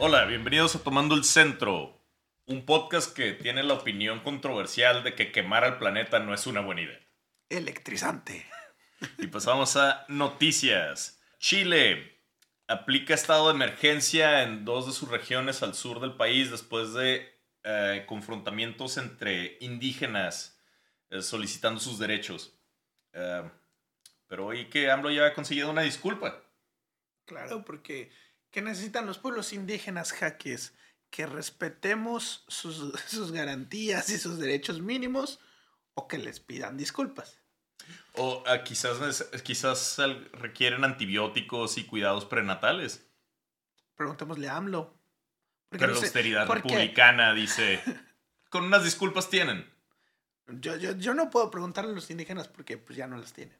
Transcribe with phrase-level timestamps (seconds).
[0.00, 2.00] Hola, bienvenidos a Tomando el Centro,
[2.46, 6.60] un podcast que tiene la opinión controversial de que quemar al planeta no es una
[6.60, 7.00] buena idea.
[7.48, 8.46] Electrizante.
[9.18, 11.20] Y pasamos a noticias.
[11.40, 12.22] Chile
[12.68, 17.28] aplica estado de emergencia en dos de sus regiones al sur del país después de
[17.64, 20.62] eh, confrontamientos entre indígenas
[21.10, 22.56] eh, solicitando sus derechos.
[23.14, 23.50] Eh,
[24.28, 26.40] pero hoy que AMLO ya ha conseguido una disculpa.
[27.24, 28.12] Claro, porque
[28.58, 30.74] ¿qué necesitan los pueblos indígenas, jaques?
[31.10, 35.38] Que respetemos sus, sus garantías y sus derechos mínimos
[35.94, 37.38] o que les pidan disculpas.
[38.14, 39.96] O ah, quizás, quizás
[40.32, 43.08] requieren antibióticos y cuidados prenatales.
[43.94, 44.92] Preguntémosle a AMLO.
[45.68, 47.80] Porque Pero no la austeridad porque republicana dice,
[48.50, 49.72] con unas disculpas tienen.
[50.48, 53.56] Yo, yo, yo no puedo preguntarle a los indígenas porque pues ya no las tienen.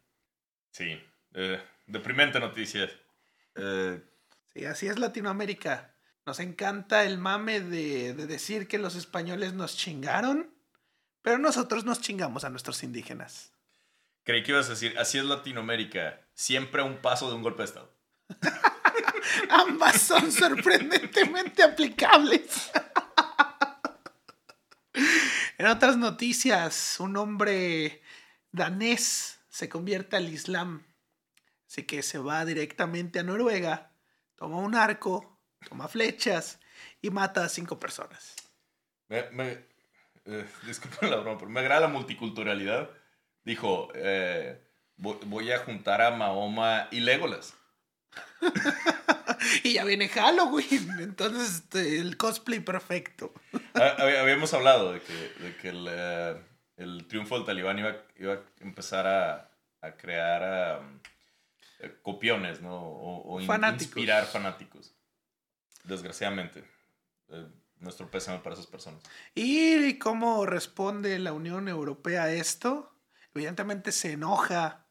[0.72, 1.00] Sí,
[1.34, 2.90] eh, deprimente noticia.
[3.54, 4.02] Eh,
[4.58, 5.94] Sí, así es Latinoamérica.
[6.26, 10.52] Nos encanta el mame de, de decir que los españoles nos chingaron,
[11.22, 13.52] pero nosotros nos chingamos a nuestros indígenas.
[14.24, 17.62] creí que ibas a decir, así es Latinoamérica, siempre a un paso de un golpe
[17.62, 17.94] de Estado.
[19.48, 22.70] Ambas son sorprendentemente aplicables.
[25.58, 28.00] En otras noticias, un hombre
[28.52, 30.84] danés se convierte al Islam.
[31.66, 33.88] Así que se va directamente a Noruega,
[34.38, 36.58] toma un arco, toma flechas
[37.02, 38.34] y mata a cinco personas.
[39.08, 39.64] Me, me,
[40.26, 42.88] eh, disculpen la broma, pero me agrada la multiculturalidad.
[43.44, 44.60] Dijo, eh,
[44.96, 47.54] voy, voy a juntar a Mahoma y Legolas.
[49.62, 53.32] Y ya viene Halloween, entonces este, el cosplay perfecto.
[53.74, 56.36] Hab- Habíamos hablado de que, de que el, eh,
[56.76, 60.42] el triunfo del talibán iba, iba a empezar a, a crear
[60.82, 60.98] eh,
[62.02, 62.74] copiones, ¿no?
[62.76, 63.82] O, o in- Fanáticos.
[63.86, 64.94] inspirar fanáticos.
[65.84, 66.64] Desgraciadamente.
[67.28, 67.46] Eh,
[67.80, 69.02] nuestro pésame para esas personas.
[69.34, 72.92] ¿Y cómo responde la Unión Europea a esto?
[73.34, 74.86] Evidentemente se enoja,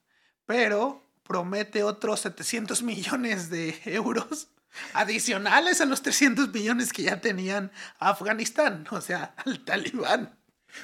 [0.46, 4.48] pero promete otros 700 millones de euros
[4.94, 10.38] adicionales a los 300 millones que ya tenían a Afganistán, o sea, al talibán.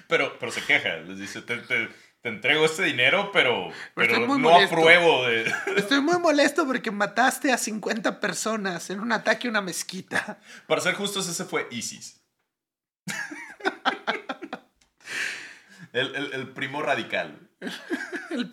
[0.07, 1.89] Pero, pero se queja, les dice, te, te-
[2.23, 4.75] te entrego este dinero, pero, pero no molesto.
[4.77, 5.43] apruebo de...
[5.75, 10.39] Estoy muy molesto porque mataste a 50 personas en un ataque a una mezquita.
[10.67, 12.21] Para ser justos, ese fue ISIS.
[15.91, 17.49] el, el- el primo radical.
[18.29, 18.49] El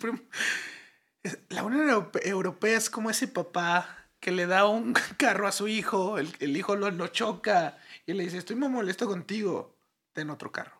[1.49, 5.67] La Unión Europe- Europea es como ese papá que le da un carro a su
[5.69, 9.77] hijo, el, el hijo lo, lo choca y le dice, estoy muy molesto contigo,
[10.13, 10.79] ten otro carro.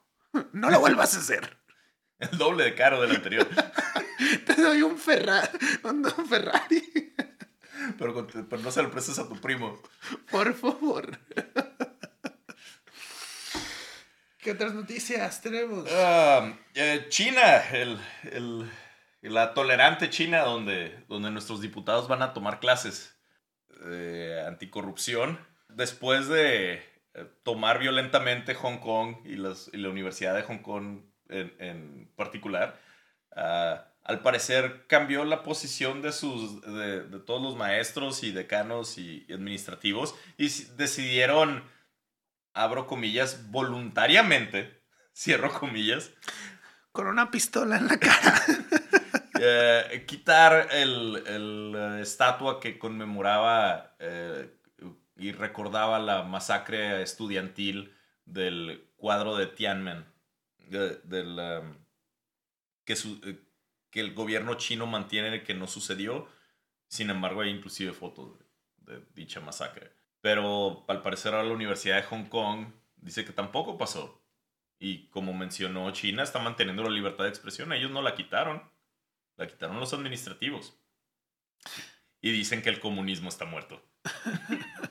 [0.51, 1.57] No lo vuelvas a hacer.
[2.31, 3.47] El doble de caro del anterior.
[4.45, 5.49] Te doy un Ferrari.
[5.83, 7.13] Un Ferrari.
[7.97, 9.81] pero, con- pero no se lo prestes a tu primo.
[10.29, 11.17] Por favor.
[14.39, 15.87] ¿Qué otras noticias tenemos?
[15.91, 17.99] Ah, eh, China, el,
[18.31, 18.69] el-
[19.21, 23.15] la tolerante China, donde, donde nuestros diputados van a tomar clases
[23.85, 25.39] de anticorrupción,
[25.69, 26.73] después de
[27.13, 31.01] eh, tomar violentamente Hong Kong y, las- y la Universidad de Hong Kong
[31.31, 32.80] en, en particular,
[33.36, 38.97] ah, al parecer cambió la posición de, sus, de, de todos los maestros y decanos
[38.97, 41.64] y, administrativos y decidieron,
[42.53, 44.81] abro comillas, voluntariamente,
[45.16, 46.12] cierro comillas,
[46.92, 48.42] Con una pistola en la cara.
[49.40, 54.50] eh, quitar el, el, eh, estatua que conmemoraba eh,
[55.16, 60.06] y recordaba la masacre estudiantil del cuadro de Tiananmen,
[60.79, 61.37] de- del,
[62.85, 63.39] que, su- eh,
[63.89, 66.27] que el gobierno chino mantiene que no sucedió.
[66.87, 68.39] Sin embargo, hay inclusive fotos
[68.77, 69.91] de, de dicha masacre.
[70.21, 72.67] Pero al parecer ahora la Universidad de Hong Kong
[72.97, 74.21] dice que tampoco pasó.
[74.79, 77.71] Y como mencionó China, está manteniendo la libertad de expresión.
[77.74, 78.63] Ellos no la quitaron.
[79.38, 80.77] La quitaron los administrativos.
[82.21, 83.83] Y dicen que el comunismo está muerto.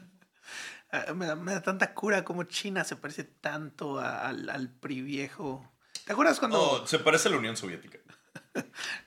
[0.92, 4.68] Ah, Me da, me da tanta cura como China se parece tanto a- al, al
[4.70, 5.70] PRI viejo.
[6.04, 6.60] ¿Te acuerdas cuando.?
[6.60, 7.98] Oh, se parece a la Unión Soviética.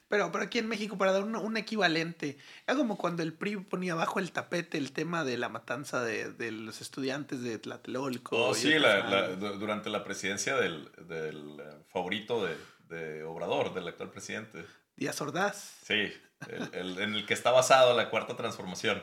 [0.08, 2.38] Pero, pero aquí en México, para dar un, un equivalente,
[2.68, 6.32] era como cuando el PRI ponía bajo el tapete el tema de la matanza de,
[6.32, 8.38] de los estudiantes de Tlatelolco.
[8.50, 12.56] Oh, sí, la- la- durante la presidencia del, del, eh, favorito de,
[12.90, 14.64] de Obrador, del actual presidente.
[14.96, 15.78] Díaz Ordaz.
[15.84, 16.14] Sí,
[16.48, 19.02] el- el- en el que está basado la cuarta transformación.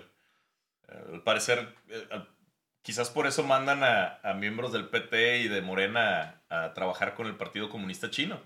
[0.88, 2.28] Eh, al parecer, eh, al-
[2.90, 7.14] quizás por eso mandan a, a miembros del PT y de Morena a, a trabajar
[7.14, 8.42] con el Partido Comunista Chino.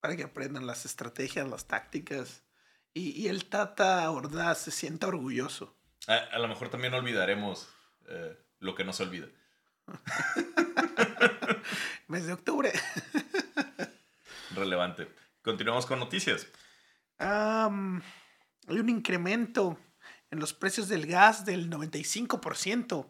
[0.00, 2.42] Para que aprendan las estrategias, las tácticas.
[2.92, 5.76] Y, y el Tata Ordaz se sienta orgulloso.
[6.08, 7.68] A, a lo mejor también olvidaremos
[8.08, 9.28] eh, lo que no se olvida.
[12.08, 12.72] Mes de octubre.
[14.56, 15.06] Relevante.
[15.40, 16.48] Continuamos con noticias.
[17.18, 18.02] Am,
[18.66, 19.78] hay un incremento
[20.32, 23.06] en los precios del gas del 95%.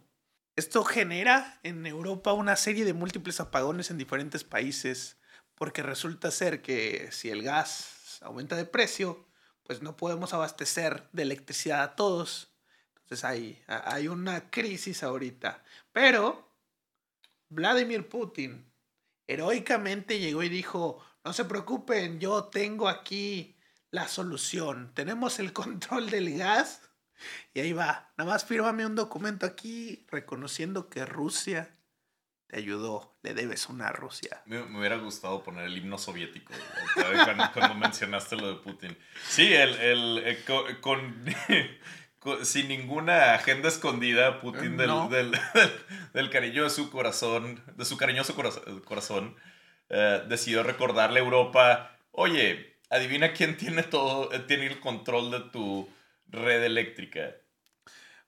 [0.54, 5.16] Esto genera en Europa una serie de múltiples apagones en diferentes países,
[5.54, 9.26] porque resulta ser que si el gas aumenta de precio,
[9.62, 12.52] pues no podemos abastecer de electricidad a todos.
[12.96, 15.62] Entonces hay, hay una crisis ahorita.
[15.92, 16.52] Pero
[17.48, 18.70] Vladimir Putin
[19.26, 23.56] heroicamente llegó y dijo, no se preocupen, yo tengo aquí
[23.90, 24.92] la solución.
[24.94, 26.82] Tenemos el control del gas.
[27.54, 28.12] Y ahí va.
[28.16, 31.74] Nada más fírmame un documento aquí reconociendo que Rusia
[32.46, 33.16] te ayudó.
[33.22, 34.42] Le debes una a Rusia.
[34.46, 38.96] Me, me hubiera gustado poner el himno soviético eh, cuando, cuando mencionaste lo de Putin.
[39.28, 41.24] Sí, el, el, eh, co- con,
[42.18, 45.08] con- sin ninguna agenda escondida, Putin del, No.
[45.08, 45.72] del, del-
[46.12, 49.36] del cariño de su corazón, de su cariñoso corazón, corazón
[49.88, 55.40] eh, decidió recordarle a Europa, oye, adivina quién tiene todo, eh, tiene el control de
[55.40, 55.88] tu
[56.32, 57.36] red eléctrica.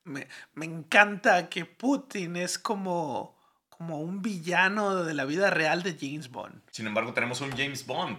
[0.05, 3.37] Me, me encanta que Putin es como,
[3.69, 6.63] como un villano de la vida real de James Bond.
[6.71, 8.19] Sin embargo, tenemos un James Bond,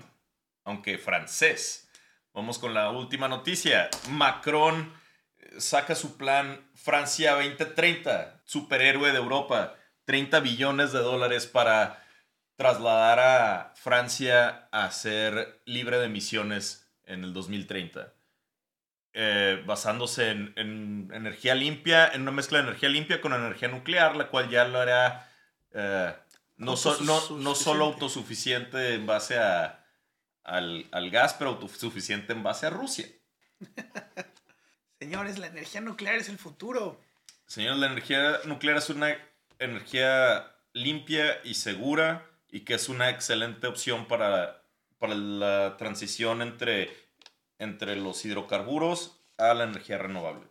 [0.64, 1.88] aunque francés.
[2.34, 3.90] Vamos con la última noticia.
[4.10, 4.92] Macron
[5.38, 9.76] eh, saca su plan Francia 2030, superhéroe de Europa.
[10.06, 12.04] 30 billones de dólares para
[12.58, 18.14] trasladar a Francia a ser libre de emisiones en el 2030.
[19.18, 24.14] Eh, basándose en, en energía limpia, en una mezcla de energía limpia con energía nuclear,
[24.18, 25.32] la cual ya lo hará
[25.72, 26.14] eh,
[26.58, 28.76] no, so- no, no solo Autosuficiente.
[28.84, 29.86] autosuficiente en base a,
[30.44, 33.08] al, al gas, pero autosuficiente en base a Rusia.
[35.00, 37.00] Señores, la energía nuclear es el futuro.
[37.48, 39.16] Señores, la energía nuclear es una
[39.60, 44.62] energía limpia y segura y que es una excelente opción para,
[45.00, 46.92] para la transición entre,
[47.60, 50.48] entre los hidrocarburos a la energía renovable.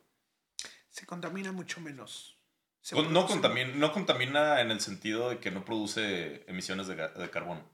[0.88, 2.38] Se contamina mucho menos.
[2.80, 7.30] Se Con- no, contamina, no contamina en el sentido de que no produce emisiones de,
[7.30, 7.68] carbono.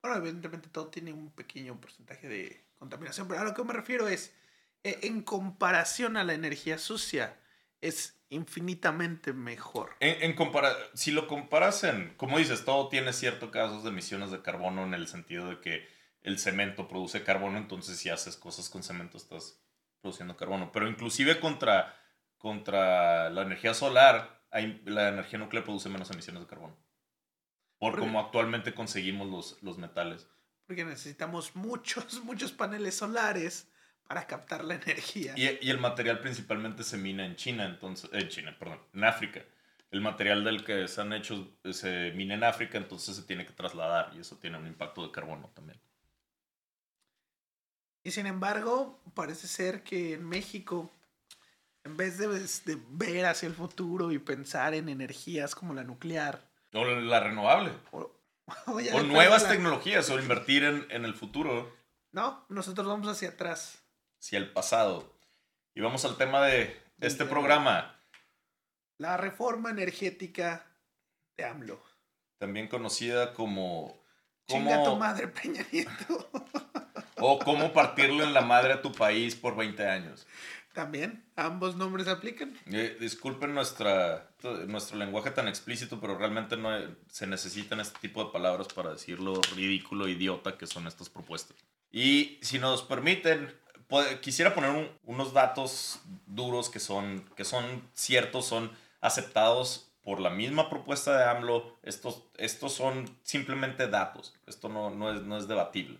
[0.00, 4.06] Bueno, evidentemente todo tiene un pequeño porcentaje de contaminación, pero a lo que me refiero
[4.08, 4.32] es,
[4.84, 7.40] eh, en comparación a la energía sucia,
[7.80, 9.94] es infinitamente mejor.
[10.00, 14.30] En, en compara- si lo comparas en, como dices, todo tiene ciertos casos de emisiones
[14.30, 15.88] de carbono en el sentido de que
[16.24, 19.60] el cemento produce carbono, entonces si haces cosas con cemento estás
[20.00, 20.72] produciendo carbono.
[20.72, 21.96] Pero inclusive contra,
[22.38, 26.76] contra la energía solar, hay- la energía nuclear produce menos emisiones de carbono.
[27.78, 28.06] Por ¿Por qué?
[28.06, 30.26] como actualmente conseguimos los, los metales.
[30.66, 33.68] Porque necesitamos muchos, muchos paneles solares
[34.06, 35.34] para captar la energía.
[35.36, 39.42] Y, y el material principalmente se mina en China, entonces, en China, perdón, en África.
[39.90, 43.52] El material del que se han hecho se mina en África, entonces se tiene que
[43.52, 45.80] trasladar y eso tiene un impacto de carbono también.
[48.04, 50.90] Y sin embargo, parece ser que en México,
[51.84, 56.46] en vez de, de ver hacia el futuro y pensar en energías como la nuclear,
[56.74, 57.72] O la renovable.
[57.92, 58.10] o,
[59.06, 61.74] nuevas la- tecnologías, o invertir en, en el futuro,
[62.12, 63.78] No, nosotros vamos hacia atrás.
[64.20, 65.10] hacia el pasado.
[65.74, 67.98] Y vamos al tema de este programa,
[68.98, 70.66] La reforma energética
[71.36, 71.82] de AMLO.
[72.38, 73.98] también conocida como...
[74.46, 76.30] Chinga tu madre, Peña Nieto.
[77.26, 80.26] o cómo partirle en la madre a tu país por 20 años.
[80.72, 82.52] También, ambos nombres aplican.
[82.66, 84.28] Eh, disculpen nuestra,
[84.66, 86.70] nuestro lenguaje tan explícito, pero realmente no
[87.08, 91.56] se necesitan este tipo de palabras para decir lo ridículo, idiota que son estas propuestas.
[91.92, 93.54] Y si nos permiten,
[94.20, 100.30] quisiera poner un- unos datos duros que son, que son ciertos, son aceptados por la
[100.30, 101.78] misma propuesta de AMLO.
[101.82, 104.34] Estos, estos son simplemente datos.
[104.46, 105.98] Esto no, no, es, no es debatible.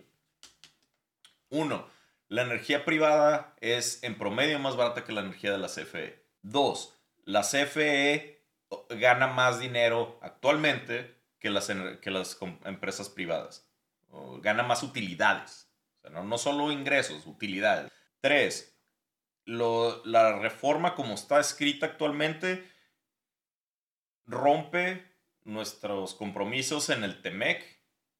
[1.55, 1.87] Uno,
[2.27, 6.23] la energía privada es en promedio más barata que la energía de la CFE.
[6.41, 6.93] Dos,
[7.23, 8.43] la CFE
[8.89, 11.71] gana más dinero actualmente que las,
[12.01, 13.69] que las empresas privadas.
[14.09, 15.69] O gana más utilidades.
[15.97, 17.91] O sea, no, no solo ingresos, utilidades.
[18.21, 18.77] Tres,
[19.45, 22.69] lo- la reforma como está escrita actualmente
[24.25, 25.05] rompe
[25.43, 27.63] nuestros compromisos en el TEMEC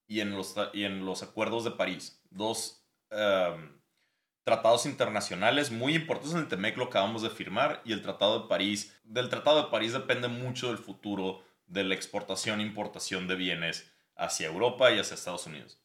[0.08, 2.22] y en los, y en los acuerdos de París.
[2.30, 3.76] Dos um,
[4.44, 8.48] tratados internacionales muy importantes en el TEMEC lo acabamos de firmar y el Tratado de
[8.48, 8.96] París.
[9.04, 13.92] Del Tratado de París depende mucho del futuro de la exportación e importación de bienes
[14.16, 15.80] hacia Europa y hacia Estados Unidos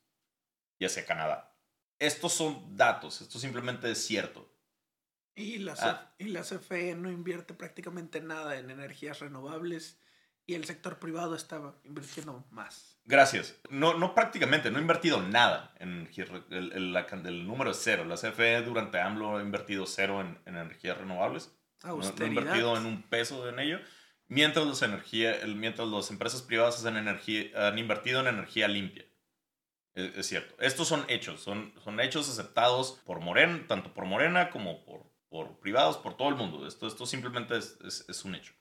[0.79, 1.57] y hacia Canadá.
[1.99, 4.51] Estos son datos, esto simplemente es cierto.
[5.35, 6.15] Y la, Ah.
[6.19, 9.99] Y la CFE no invierte prácticamente nada en energías renovables
[10.47, 12.90] Y el sector privado estaba invirtiendo más.
[13.05, 13.61] Gracias.
[13.71, 16.09] No, no prácticamente, no he invertido nada en.
[16.51, 18.05] El, el, el número es cero.
[18.05, 21.53] La CFE durante AMLO ha invertido cero en, en energías renovables.
[21.83, 23.81] No, no, ha invertido en un peso en ello.
[24.29, 29.05] Mientras, los energía, mientras las empresas privadas hacen energía, han invertido en energía limpia.
[29.95, 30.55] Es, es, cierto.
[30.61, 31.41] Estos son hechos.
[31.41, 36.29] Son, son hechos aceptados por Morena, tanto por Morena como por, por privados, por todo
[36.29, 36.67] el mundo.
[36.67, 38.53] Esto, esto simplemente es, es, es un hecho.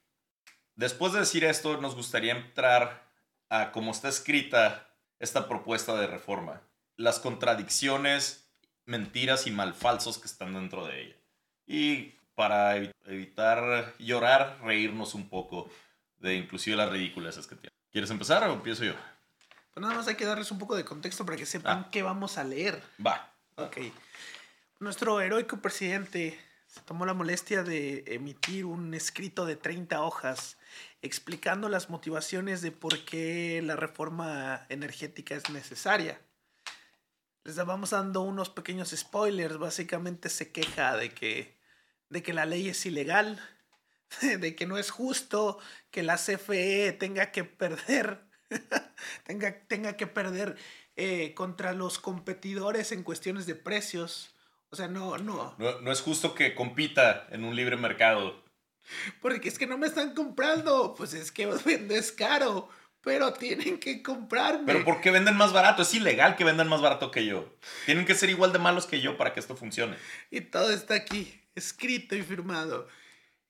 [0.76, 3.09] Después de decir esto, nos gustaría entrar
[3.50, 4.88] a cómo está escrita
[5.20, 6.62] esta propuesta de reforma,
[6.96, 8.50] las contradicciones,
[8.86, 11.16] mentiras y malfalsos que están dentro de ella.
[11.66, 15.70] Y para evitar llorar, reírnos un poco
[16.18, 17.76] de inclusive las ridículas que tiene.
[17.92, 18.94] ¿Quieres empezar o empiezo yo?
[19.74, 21.90] Pues nada más hay que darles un poco de contexto para que sepan ah.
[21.92, 22.82] qué vamos a leer.
[23.06, 23.34] Va.
[23.56, 23.78] Ok.
[24.80, 30.58] Nuestro heroico presidente se tomó la molestia de emitir un escrito de 30 hojas
[31.02, 36.22] explicando las motivaciones de por qué la reforma energética es necesaria.
[37.44, 39.58] Les vamos dando unos pequeños spoilers.
[39.58, 41.58] Básicamente se queja de que,
[42.10, 43.40] de que la ley es ilegal,
[44.22, 45.60] de que no es justo
[45.92, 48.26] que la CFE tenga que perder,
[49.24, 50.58] tenga, tenga que perder
[50.96, 54.36] eh, contra los competidores en cuestiones de precios.
[54.70, 55.56] O sea, no, no.
[55.58, 58.44] No, no es justo que compita en un libre mercado.
[59.22, 60.94] Porque es que no me están comprando.
[60.98, 62.70] Pues es que vendes caro.
[63.02, 64.66] Pero tienen que comprarme.
[64.66, 65.84] Pero ¿por qué venden más barato?
[65.84, 67.58] Es ilegal que vendan más barato que yo.
[67.86, 69.96] Tienen que ser igual de malos que yo para que esto funcione.
[70.30, 72.88] Y todo está aquí, escrito y firmado.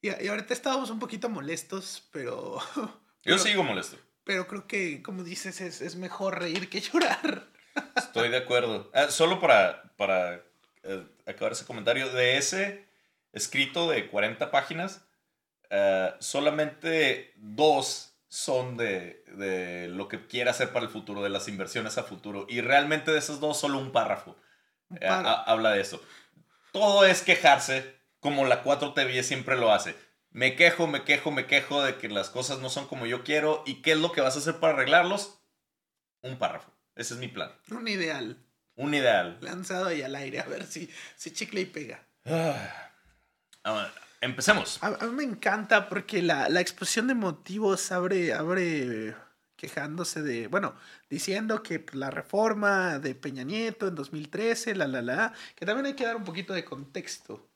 [0.01, 2.60] Y, y ahorita estábamos un poquito molestos, pero...
[3.24, 3.98] Yo sigo molesto.
[4.24, 7.48] Pero creo que, como dices, es, es mejor reír que llorar.
[7.96, 8.89] Estoy de acuerdo.
[8.93, 10.43] Ah, solo para, para
[10.84, 12.86] eh, acabar ese comentario, de ese
[13.34, 15.05] escrito de 40 páginas,
[15.71, 21.47] uh, solamente dos son de, de, lo que quiere hacer para el futuro, de las
[21.47, 22.45] inversiones a futuro.
[22.47, 24.35] Y realmente de esos dos, solo un párrafo
[24.91, 24.95] uh,
[25.45, 26.01] habla de eso.
[26.71, 29.95] Todo es quejarse, como la 4TV siempre lo hace.
[30.31, 33.63] Me quejo, me quejo, me quejo de que las cosas no son como yo quiero.
[33.65, 35.41] ¿Y qué es lo que vas a hacer para arreglarlos?
[36.21, 36.71] Un párrafo.
[36.95, 37.51] Ese es mi plan.
[37.71, 38.38] Un ideal.
[38.75, 39.38] Un ideal.
[39.41, 42.05] Lanzado ahí al aire, a ver si, si chicle y pega.
[42.25, 42.91] Ah,
[44.21, 44.81] empecemos.
[44.81, 49.15] A, a, mí me encanta porque la, la exposición de motivos abre, abre
[49.55, 50.75] quejándose de, bueno,
[51.09, 55.93] diciendo que la reforma de Peña Nieto en 2013, la, la, la, que también hay
[55.93, 57.49] que dar un poquito de contexto.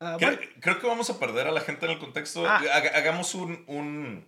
[0.00, 0.52] Uh, creo, bueno.
[0.60, 2.46] creo, que vamos a perder a la gente en el contexto.
[2.46, 2.62] Ah.
[2.94, 4.26] Hagamos un, un,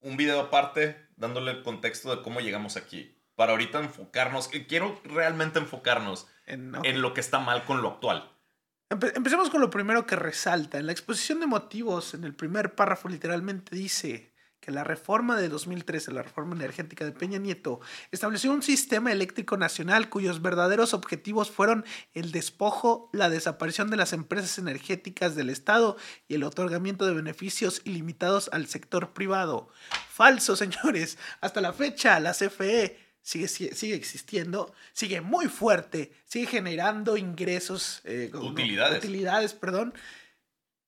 [0.00, 5.58] un video aparte dándole el contexto de cómo llegamos aquí para ahorita enfocarnos, quiero realmente
[5.58, 6.90] enfocarnos en, okay.
[6.90, 8.32] en lo que está mal con lo actual.
[8.88, 10.78] Empe empecemos con lo primero que resalta.
[10.78, 15.48] En la exposición de motivos, en el primer párrafo literalmente dice que la reforma de
[15.48, 17.80] 2013, la reforma energética de Peña Nieto,
[18.12, 24.12] estableció un sistema eléctrico nacional cuyos verdaderos objetivos fueron el despojo, la desaparición de las
[24.12, 25.96] empresas energéticas del Estado
[26.28, 29.68] y el otorgamiento de beneficios ilimitados al sector privado.
[30.08, 31.18] Falso, señores.
[31.40, 38.30] Hasta la fecha, la CFE sigue, sigue, existiendo, sigue muy fuerte, sigue generando ingresos, eh,
[38.32, 38.92] utilidades.
[38.92, 39.94] No, utilidades, perdón.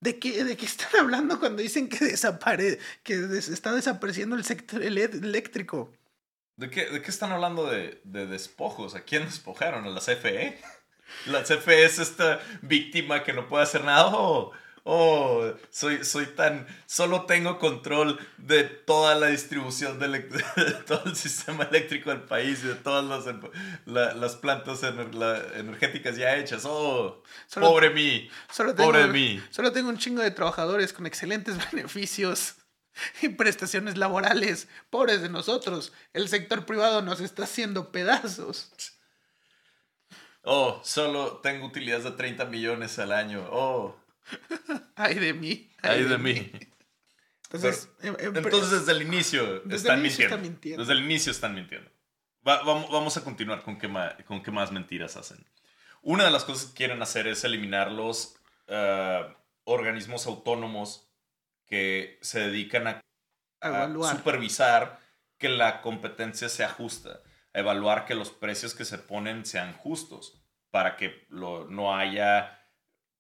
[0.01, 4.45] ¿De qué, ¿De qué están hablando cuando dicen que, desapare, que des, está desapareciendo el
[4.45, 5.93] sector eléctrico?
[6.55, 8.95] ¿De qué, ¿De qué están hablando de, de despojos?
[8.95, 9.85] ¿A quién despojaron?
[9.85, 10.61] ¿A la CFE?
[11.27, 14.15] ¿La CFE es esta víctima que no puede hacer nada?
[14.15, 14.53] ¿O,
[14.91, 21.15] oh, soy, soy tan, solo tengo control de toda la distribución de, de todo el
[21.15, 23.35] sistema eléctrico del país y de todas las,
[23.85, 26.63] la, las plantas ener, la, energéticas ya hechas.
[26.65, 29.43] Oh, solo, pobre mí, solo pobre tengo, mí.
[29.51, 32.55] Solo tengo un chingo de trabajadores con excelentes beneficios
[33.21, 34.69] y prestaciones laborales.
[34.89, 38.73] Pobres de nosotros, el sector privado nos está haciendo pedazos.
[40.45, 43.47] Oh, solo tengo utilidades de 30 millones al año.
[43.53, 44.08] Oh.
[44.97, 45.71] Ay de mí.
[45.83, 46.33] Ay, de, de mí.
[46.35, 46.53] mí.
[47.51, 50.35] Entonces, Pero, em, entonces, desde el inicio, desde están, el inicio mintiendo.
[50.35, 50.83] están mintiendo.
[50.83, 51.91] Desde el inicio están mintiendo.
[52.47, 55.45] Va, vamos, vamos, a continuar con qué, más, con qué más mentiras hacen.
[56.03, 58.37] Una de las cosas que quieren hacer es eliminar los
[58.69, 59.33] uh,
[59.65, 61.09] organismos autónomos
[61.67, 63.03] que se dedican a,
[63.61, 65.01] a supervisar
[65.39, 67.21] que la competencia sea justa,
[67.55, 72.58] a evaluar que los precios que se ponen sean justos, para que lo, no haya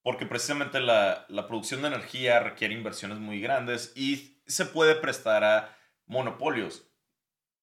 [0.02, 5.44] porque precisamente la, la, producción de energía requiere inversiones muy grandes y se puede prestar
[5.44, 5.76] a
[6.06, 6.88] monopolios,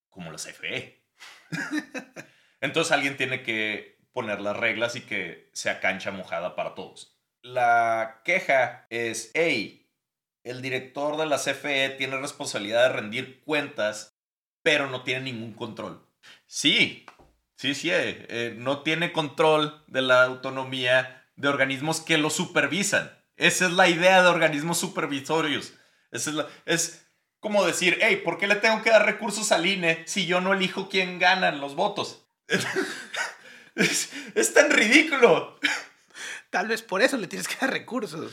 [0.10, 1.04] como la CFE.
[2.62, 7.20] Entonces alguien tiene que poner las reglas y que sea cancha mojada para todos.
[7.42, 9.92] La queja es, hey,
[10.44, 14.18] el director de la CFE tiene responsabilidad de rendir cuentas,
[14.62, 16.08] pero no tiene ningún control.
[16.48, 17.06] Sí,
[17.56, 23.12] sí, sí, eh, eh, no tiene control de la autonomía de organismos que lo supervisan.
[23.36, 25.74] Esa es la idea de organismos supervisorios.
[26.12, 27.08] Esa es, es
[27.40, 30.54] como decir, hey, ¿por qué le tengo que dar recursos al INE si yo no
[30.54, 32.26] elijo quién gana los votos?
[33.76, 35.60] es, es tan ridículo.
[36.56, 38.32] Tal vez por eso le tienes que dar recursos.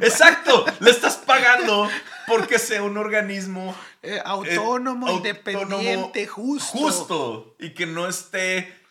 [0.00, 1.90] Exacto, le estás pagando
[2.28, 6.78] porque sea un organismo eh, autónomo, independiente, justo.
[6.78, 7.56] Justo.
[7.58, 8.83] Y que no esté.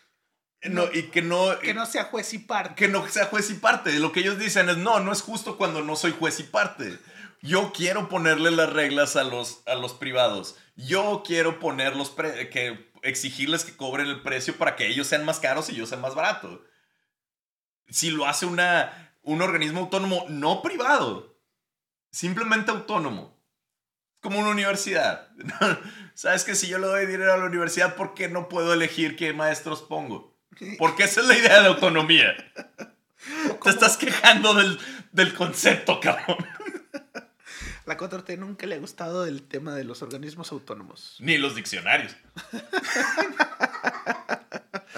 [0.64, 1.58] No, y que no.
[1.58, 2.74] Que no sea juez y parte.
[2.74, 3.92] Que no sea juez y parte.
[3.98, 6.98] Lo que ellos dicen es: no, no es justo cuando no soy juez y parte.
[7.42, 10.56] Yo quiero ponerle las reglas a los, a los privados.
[10.76, 15.40] Yo quiero poner los que exigirles que cobren el precio para que ellos sean más
[15.40, 16.64] caros y yo sea más barato
[17.88, 21.38] si lo hace una, un organismo autónomo no privado,
[22.10, 23.40] simplemente autónomo,
[24.20, 25.28] como una universidad.
[26.14, 29.16] Sabes que si yo le doy dinero a la universidad, ¿por qué no puedo elegir
[29.16, 30.33] qué maestros pongo?
[30.78, 32.34] Porque esa es la idea de autonomía.
[33.62, 34.78] Te estás quejando del,
[35.12, 36.36] del concepto, cabrón.
[37.86, 41.16] La 4T nunca le ha gustado el tema de los organismos autónomos.
[41.18, 42.16] Ni los diccionarios.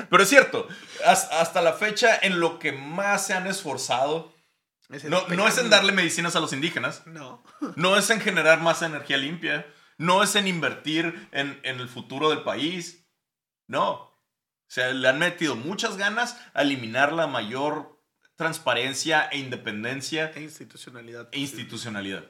[0.09, 0.69] Pero es cierto,
[1.05, 4.37] hasta la fecha en lo que más se han esforzado,
[5.09, 7.07] no, no, es en darle medicinas a los indígenas.
[7.07, 7.43] No.
[7.75, 9.67] No es en generar más energía limpia.
[9.99, 13.05] No es en invertir en, en el futuro del país.
[13.67, 14.06] No.
[14.69, 18.03] O sea, le han metido muchas ganas a eliminar la mayor
[18.35, 20.33] transparencia e independencia.
[20.35, 21.29] E institucionalidad.
[21.33, 22.25] E institucionalidad.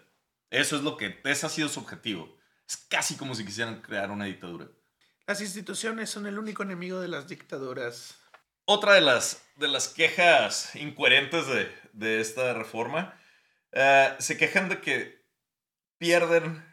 [0.50, 2.36] Eso es lo que, ese ha sido su objetivo.
[2.68, 4.68] Es casi como si quisieran crear una dictadura.
[5.26, 8.16] Las instituciones son el único enemigo de las dictaduras.
[8.64, 11.46] Otra de las, de las quejas incoherentes
[11.92, 13.18] de, esta reforma,
[13.72, 15.24] eh, se quejan de que
[15.98, 16.64] pierden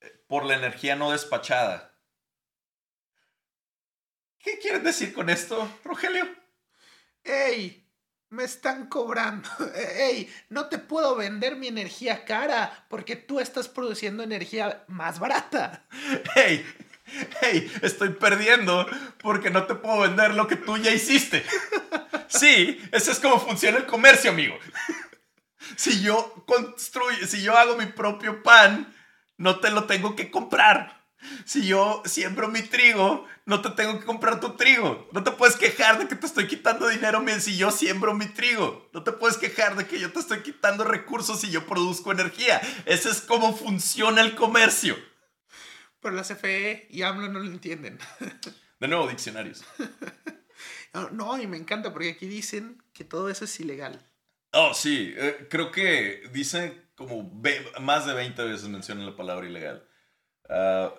[0.00, 1.91] eh, por la energía no despachada.
[4.42, 6.26] ¿Qué quieren decir con esto, Rogelio?
[7.24, 7.88] ¡Ey!
[8.28, 9.48] Me están cobrando.
[9.96, 10.32] ¡Ey!
[10.48, 15.86] No te puedo vender mi energía cara porque tú estás produciendo energía más barata.
[16.34, 16.64] ¡Ey!
[17.40, 18.86] hey, estoy perdiendo
[19.20, 21.44] porque no te puedo vender lo que tú ya hiciste.
[22.28, 24.56] Sí, eso es como funciona el comercio, amigo.
[25.76, 28.94] Si yo construyo, si yo hago mi propio pan,
[29.36, 31.01] no te lo tengo que comprar.
[31.44, 35.08] Si yo siembro mi trigo, no te tengo que comprar tu trigo.
[35.12, 38.88] No te puedes quejar de que te estoy quitando dinero si yo siembro mi trigo.
[38.92, 42.60] No te puedes quejar de que yo te estoy quitando recursos si yo produzco energía.
[42.86, 44.96] Ese es como funciona el comercio.
[46.00, 47.98] Pero la CFE y AMLO no lo entienden.
[48.80, 49.64] De nuevo, diccionarios.
[51.12, 54.04] No, y me encanta porque aquí dicen que todo eso es ilegal.
[54.52, 55.14] Oh, sí.
[55.16, 57.32] Eh, creo que dice como
[57.80, 59.88] más de 20 veces mencionan la palabra ilegal.
[60.48, 60.92] Ah,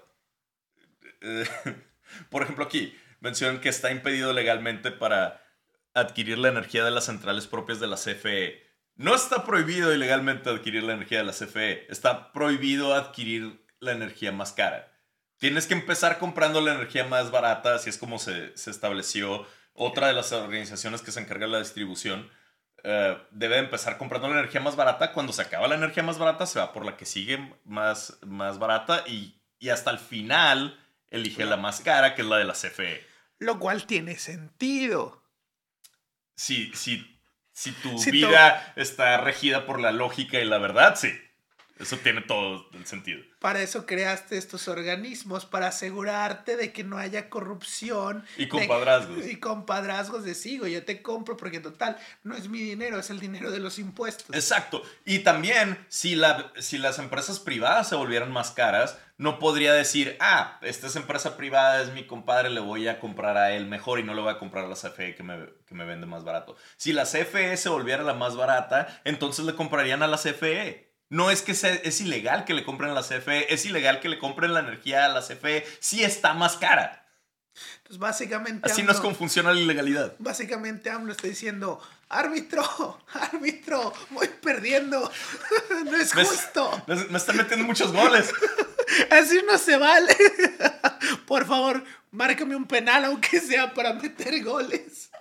[2.30, 5.42] por ejemplo, aquí mencionan que está impedido legalmente para
[5.94, 8.62] adquirir la energía de las centrales propias de la CFE.
[8.96, 11.88] No está prohibido ilegalmente adquirir la energía de la CFE.
[11.90, 14.92] Está prohibido adquirir la energía más cara.
[15.38, 19.46] Tienes que empezar comprando la energía más barata, así es como se, estableció.
[19.74, 22.30] Otra de las organizaciones que se encarga de la distribución
[22.84, 25.12] eh, debe empezar comprando la energía más barata.
[25.12, 28.60] Cuando se acaba la energía más barata, se va por la que sigue más, más
[28.60, 30.80] barata y, hasta el final
[31.13, 33.06] elige la más cara, que es la de la CFE.
[33.39, 35.23] Lo cual tiene sentido.
[36.36, 37.21] Si, si,
[37.54, 41.13] si tu vida está regida por la lógica y la verdad, sí.
[41.80, 43.22] Eso tiene todo el sentido.
[43.40, 48.24] Para eso creaste estos organismos, para asegurarte de que no haya corrupción.
[48.38, 49.26] Y compadrazgos.
[49.26, 53.20] y compadrazgos de sigo, yo te compro porque total, no es mi dinero, es el
[53.20, 54.36] dinero de los impuestos.
[54.36, 54.84] Exacto.
[55.04, 60.16] Y también, si, la, si las empresas privadas se volvieran más caras, no podría decir,
[60.20, 64.00] ah, esta es empresa privada, es mi compadre, le voy a comprar a él mejor
[64.00, 66.24] y no le voy a comprar a la CFE que me, que me vende más
[66.24, 66.56] barato.
[66.78, 70.92] Si la CFE se volviera la más barata, entonces le comprarían a la CFE.
[71.10, 74.18] No es que sea, es ilegal que le compren la CFE, es ilegal que le
[74.18, 77.04] compren la energía a la CFE, sí está más cara.
[77.78, 78.72] Entonces, básicamente.
[78.72, 80.16] Así no es como funciona la ilegalidad.
[80.18, 82.63] Básicamente, AMLO está diciendo: árbitro,
[83.13, 85.12] árbitro, voy perdiendo.
[85.86, 86.84] no es justo.
[86.88, 88.32] Me, están metiendo muchos goles.
[89.12, 90.16] Así no se vale.
[91.28, 95.12] Por favor, márcame un penal, aunque sea para meter goles.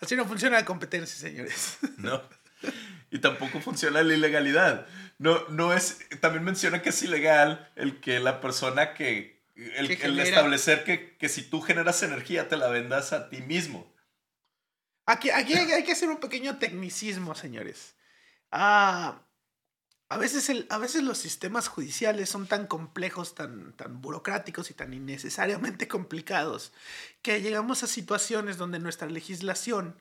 [0.00, 1.78] Así no funciona la competencia, señores.
[1.96, 2.22] No
[3.10, 4.86] y tampoco funciona la ilegalidad.
[5.18, 10.84] No, no es, también menciona que es ilegal el que la persona que, el, establecer
[10.84, 13.92] que, que, si tú generas energía te la vendas a ti mismo.
[15.06, 17.96] Aquí, aquí hay, que hacer un pequeño tecnicismo, señores.
[18.52, 19.22] Ah,
[20.10, 24.74] A veces, el, a veces los sistemas judiciales son tan complejos, tan, tan burocráticos y
[24.74, 26.72] tan innecesariamente complicados
[27.22, 29.96] que llegamos a situaciones donde nuestra legislación,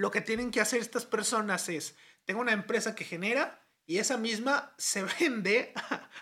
[0.00, 4.16] lo que tienen que hacer estas personas es, tengo una empresa que genera y esa
[4.16, 5.74] misma se vende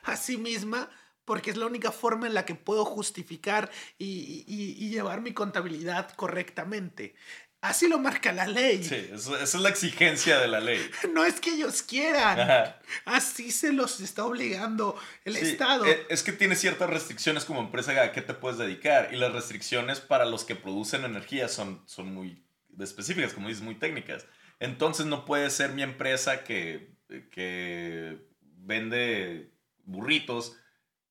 [0.03, 0.91] a, sí misma
[1.25, 6.11] porque es la única forma en la que puedo justificar y, y llevar mi contabilidad
[6.17, 7.14] correctamente.
[7.61, 8.83] Así lo marca la ley.
[8.83, 10.81] Sí, esa es la exigencia de la ley.
[11.12, 12.75] No es que ellos quieran.
[13.05, 15.85] Así se los está obligando el Estado.
[15.87, 19.12] Eh, es que tiene ciertas restricciones como empresa a qué te puedes dedicar.
[19.12, 22.48] Y las restricciones para los que producen energía son, son muy
[22.81, 24.27] específicas, como dices, muy técnicas.
[24.61, 26.97] Entonces no puede ser mi empresa que,
[27.31, 29.53] que vende
[29.85, 30.57] burritos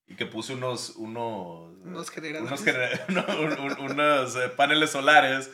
[0.06, 2.10] y que puse unos, unos, unos,
[3.78, 5.50] unos, eh, paneles solares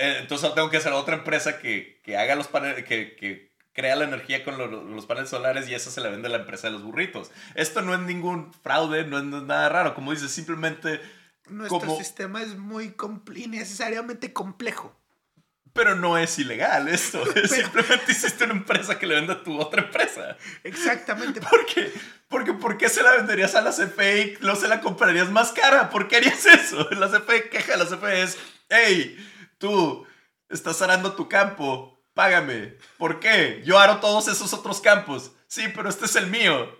[0.00, 3.94] eh, entonces tengo que hacer otra empresa que, que haga los paneles, que, que crea
[3.96, 4.56] la energía con
[4.94, 7.30] los paneles solares y eso se le vende a la empresa de los burritos.
[7.54, 9.94] Esto no es ningún fraude, no es, nada raro.
[9.94, 11.02] Como dices, simplemente...
[11.50, 12.94] Nuestro sistema es muy
[13.36, 14.96] innecesariamente complejo.
[15.72, 17.22] Pero no es ilegal esto.
[17.46, 20.36] Simplemente hiciste una empresa que le vende a tu otra empresa.
[20.64, 21.40] Exactamente.
[21.40, 21.92] ¿Por qué?
[22.28, 25.52] Porque ¿por qué se la venderías a la CFE y no se la comprarías más
[25.52, 25.90] cara?
[25.90, 26.88] ¿Por qué harías eso?
[26.90, 29.16] La CFE queja, la CFE es, hey,
[29.58, 30.06] tú
[30.48, 32.78] estás arando tu campo, págame.
[32.98, 33.62] ¿Por qué?
[33.64, 35.32] Yo aro todos esos otros campos.
[35.46, 36.79] Sí, pero este es el mío.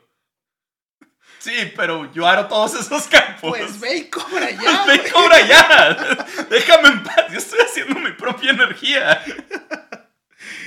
[1.40, 3.56] Sí, pero yo aro todos esos campos.
[3.56, 4.84] Pues ve y cobra ya.
[4.86, 6.26] ve y cobra ya.
[6.50, 7.32] Déjame en paz.
[7.32, 9.24] Yo estoy haciendo mi propia energía.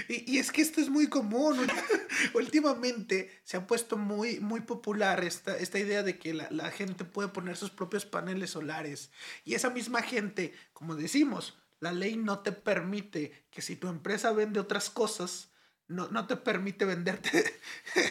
[0.08, 1.68] Y, es que esto es muy común.
[2.34, 7.06] Últimamente se ha puesto muy, muy popular esta, esta idea de que la, la gente
[7.06, 9.12] puede poner sus propios paneles solares.
[9.46, 14.32] Y esa misma gente, como decimos, la ley no te permite que si tu empresa
[14.32, 15.50] vende otras cosas,
[15.88, 17.60] no, no te permite venderte,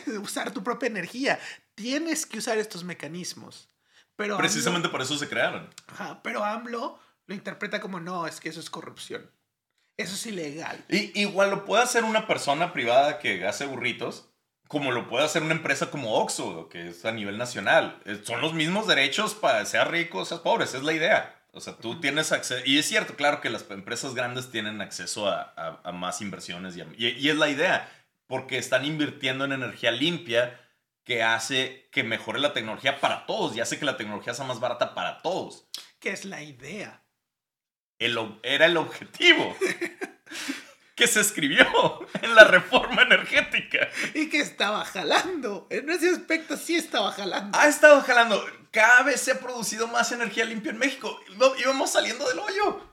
[0.23, 1.39] usar tu propia energía.
[1.75, 3.69] Tienes que usar estos mecanismos.
[4.17, 5.69] Pero Precisamente por eso se crearon.
[6.23, 9.31] pero AMLO lo interpreta como no, es que eso es corrupción.
[9.97, 10.85] Eso es ilegal.
[10.89, 14.29] Y, igual lo puede hacer una persona privada que hace burritos,
[14.69, 18.01] como lo puede hacer una empresa como Oxxo, que es a nivel nacional.
[18.05, 21.43] Eh, son los mismos derechos para ser ricos, ser pobres, es la idea.
[21.53, 25.29] O sea, tú tienes acceso, y es cierto, claro que las empresas grandes tienen acceso
[25.29, 27.93] a, a, más inversiones y, y, es la idea,
[28.27, 30.59] porque están invirtiendo en energía limpia
[31.05, 34.61] que hace que mejore la tecnología para todos y hace que la tecnología sea más
[34.61, 35.67] barata para todos.
[35.99, 37.03] ¿Qué es la idea?
[37.99, 39.57] El, era el objetivo.
[40.95, 41.67] que se escribió
[42.21, 43.89] en la reforma energética.
[44.15, 45.67] Y que estaba jalando.
[45.71, 47.59] En ese aspecto sí estaba jalando.
[47.59, 48.45] Ha estado jalando.
[48.71, 51.19] Cada vez se ha producido más energía limpia en México.
[51.59, 52.92] Íbamos saliendo del hoyo.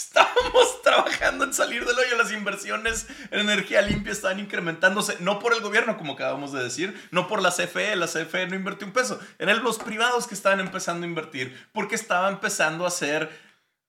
[0.00, 2.16] Estábamos trabajando en salir del hoyo.
[2.16, 5.16] Las inversiones en energía limpia estaban incrementándose.
[5.20, 7.08] No por el gobierno, como acabamos de decir.
[7.10, 7.96] No por la CFE.
[7.96, 9.20] La CFE no invirtió un peso.
[9.38, 11.68] Eran los privados que estaban empezando a invertir.
[11.72, 13.30] Porque estaba empezando a ser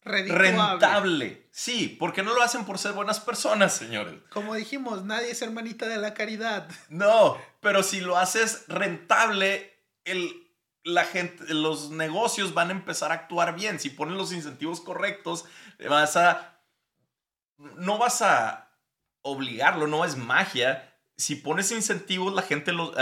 [0.04, 1.48] rentable.
[1.52, 4.16] Sí, porque no lo hacen por ser buenas personas, señores.
[4.30, 6.68] Como dijimos, nadie es hermanita de la caridad.
[6.90, 10.51] No, pero si lo haces rentable, el,
[10.84, 13.80] la gente, los negocios van a empezar a actuar bien.
[13.80, 15.46] Si ponen los incentivos correctos,
[15.88, 16.62] vas a.
[17.58, 18.76] No vas a
[19.22, 20.88] obligarlo, no es magia.
[21.16, 22.94] Si pones incentivos, la gente los,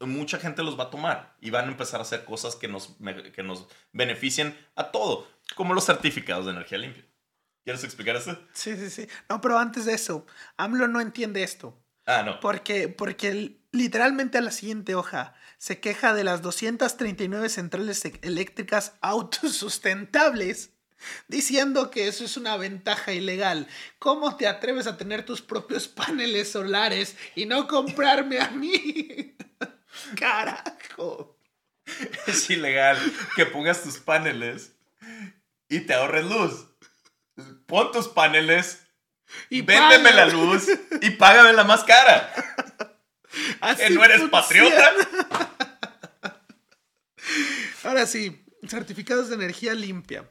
[0.00, 2.96] mucha gente los va a tomar y van a empezar a hacer cosas que nos,
[3.34, 7.04] que nos beneficien a todo como los certificados de energía limpia.
[7.64, 8.38] ¿Quieres explicar eso?
[8.52, 9.08] Sí, sí, sí.
[9.28, 10.24] No, pero antes de eso,
[10.56, 11.76] AMLO no entiende esto.
[12.06, 12.38] Ah, no.
[12.40, 18.94] Porque, porque literalmente a la siguiente hoja se queja de las 239 centrales e-, eléctricas
[19.00, 20.70] autosustentables,
[21.28, 23.68] diciendo que eso es una ventaja ilegal.
[23.98, 29.36] ¿Cómo te atreves a tener tus propios paneles solares y no comprarme a mí?
[30.18, 31.38] Carajo.
[32.26, 32.98] Es ilegal
[33.36, 34.72] que pongas tus paneles
[35.68, 36.66] y te ahorres luz.
[37.66, 38.86] Pon tus paneles,
[39.50, 40.68] y véndeme la luz
[41.00, 42.32] y págame la más cara.
[43.76, 44.90] ¿Que no eres patriota?
[47.84, 50.28] Ahora sí, certificados de energía limpia.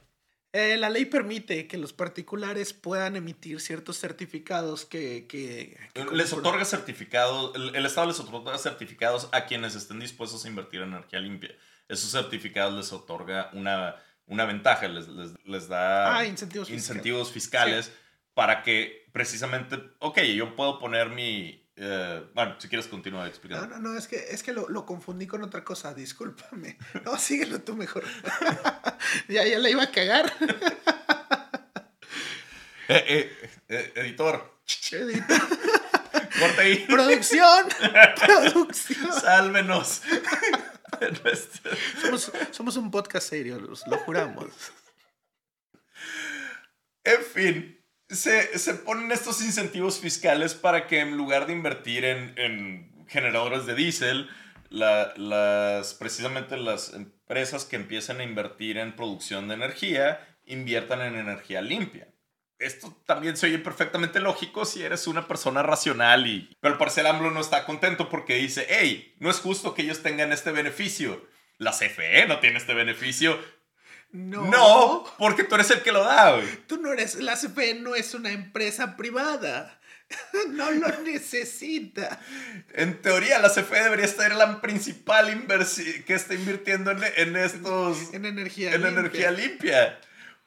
[0.52, 5.76] Eh, la ley permite que los particulares puedan emitir ciertos certificados que...
[6.12, 10.88] les otorga certificados, el, Estado les otorga certificados a quienes estén dispuestos a invertir en
[10.88, 11.54] energía limpia.
[11.88, 15.08] Esos certificados les otorga una una ventaja, les,
[15.44, 17.92] les, da ah, incentivos, incentivos fiscales,
[18.34, 21.64] para que precisamente, ok, yo puedo poner mi...
[21.78, 23.66] Eh, bueno, si quieres continuar explicando.
[23.66, 26.78] No, no, no, es que, es que lo, lo confundí con otra cosa, discúlpame.
[27.04, 28.04] No, síguelo tú mejor.
[29.28, 30.32] ya, ya la iba a cagar.
[32.88, 34.60] Eh, eh, editor.
[34.92, 35.40] editor.
[36.38, 36.86] Corta ahí.
[36.86, 37.66] Producción.
[38.24, 39.12] Producción.
[39.12, 40.02] Sálvenos.
[42.00, 44.52] somos, somos un podcast serio, lo juramos.
[47.02, 47.75] En fin,
[48.08, 53.66] se, se, ponen estos incentivos fiscales para que en lugar de invertir en, en generadores
[53.66, 54.28] de diésel,
[54.68, 61.16] la, las, precisamente las empresas que empiezan a invertir en producción de energía inviertan en
[61.16, 62.08] energía limpia.
[62.58, 66.56] Esto también se oye perfectamente lógico si eres una persona racional y...
[66.60, 70.02] Pero el parcel AMLO no está contento porque dice, hey, no es justo que ellos
[70.02, 71.28] tengan este beneficio.
[71.58, 73.38] La CFE no tiene este beneficio.
[74.12, 74.44] No.
[74.46, 76.46] No, porque tú eres el que lo da, güey.
[76.66, 79.78] Tú no eres, la CFE no es una empresa privada.
[80.50, 82.20] No lo necesita.
[82.74, 88.14] En teoría, la CFE debería ser la principal inversión que está invirtiendo en, en estos.
[88.14, 89.00] En energía en limpia.
[89.00, 90.00] energía limpia.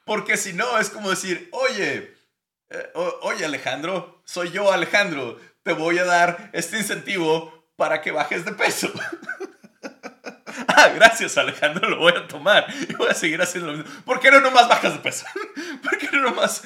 [0.04, 2.14] Porque si no, es como decir, oye,
[2.70, 8.44] eh, oye Alejandro, soy yo Alejandro, te voy a dar este incentivo para que bajes
[8.44, 8.90] de peso.
[10.68, 13.92] ah, gracias Alejandro, lo voy a tomar y voy a seguir haciendo lo mismo.
[14.04, 15.26] ¿Por qué no nomás bajas de peso?
[15.82, 16.62] ¿Por qué no nomás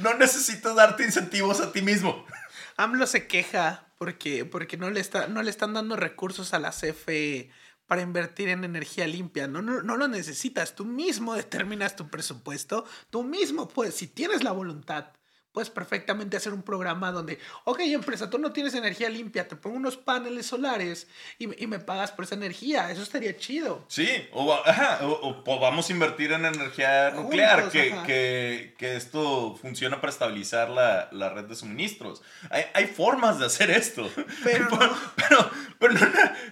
[0.00, 2.24] no necesito darte incentivos a ti mismo?
[2.76, 6.70] AMLO se queja porque, porque no, le está, no le están dando recursos a la
[6.70, 7.50] CFE
[7.86, 9.46] para invertir en energía limpia.
[9.46, 10.74] No, no, no lo necesitas.
[10.74, 12.84] Tú mismo determinas tu presupuesto.
[13.10, 15.12] Tú mismo, pues, si tienes la voluntad
[15.56, 19.76] puedes perfectamente hacer un programa donde, ok, empresa, tú no tienes energía limpia, te pongo
[19.76, 22.90] unos paneles solares y, me pagas por esa energía.
[22.90, 23.82] Eso estaría chido.
[23.88, 30.68] Sí, o, o, vamos a invertir en energía nuclear, que, que, esto funciona para estabilizar
[30.68, 32.20] la, la red de suministros.
[32.50, 34.10] Hay, hay, formas de hacer esto.
[34.44, 34.68] Pero,
[35.16, 36.06] pero, pero, no,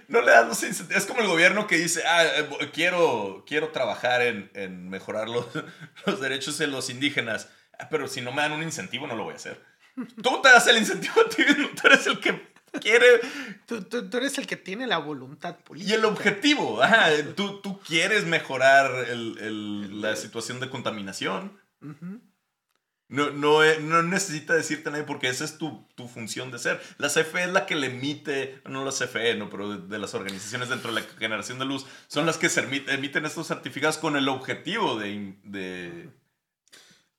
[0.07, 4.23] no, le das los Es como el gobierno que dice, ah, eh, quiero, quiero trabajar
[4.23, 5.45] en, en mejorar los,
[6.07, 7.49] los derechos de los indígenas
[7.89, 9.61] pero si no me dan un incentivo, no lo voy a hacer.
[10.21, 13.05] Tú te das el incentivo a ti tú eres el que quiere.
[13.65, 15.91] Tú, tú, eres el que tiene la voluntad política.
[15.91, 16.81] Y el objetivo,
[17.35, 21.57] tú, tú, quieres mejorar el, el, la situación de contaminación.
[23.07, 26.81] No, no, no, necesita decirte nadie porque esa es tu, tu, función de ser.
[26.97, 30.69] La CFE es la que le emite, no la CFE, no, pero de, las organizaciones
[30.69, 34.27] dentro de la generación de luz, son las que se emiten estos certificados con el
[34.27, 36.09] objetivo de, de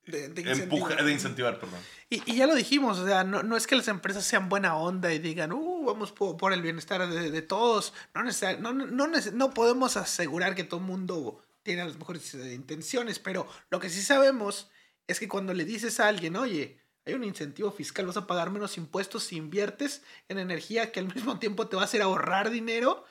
[0.07, 1.05] de, de, incentivar.
[1.05, 1.81] de incentivar, perdón.
[2.09, 4.77] Y, y, ya lo dijimos, o sea, no, no, es que las empresas sean buena
[4.77, 7.93] onda y digan, uh, vamos por, el bienestar de, de todos.
[8.15, 13.49] No, no, no, no, podemos asegurar que todo el mundo tiene las mejores intenciones, pero
[13.71, 14.71] lo que sí sabemos
[15.09, 18.51] es que cuando le dices a alguien, oye, hay un incentivo fiscal, vas a pagar
[18.51, 22.51] menos impuestos si inviertes en energía que al mismo tiempo te va a hacer ahorrar
[22.51, 23.05] dinero,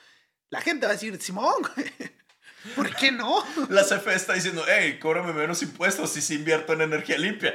[0.49, 1.55] la gente va a decir, Simón,
[2.75, 3.43] ¿Por qué no?
[3.69, 7.53] La CFE está diciendo, hey, cóbrame menos impuestos si se invierto en energía limpia.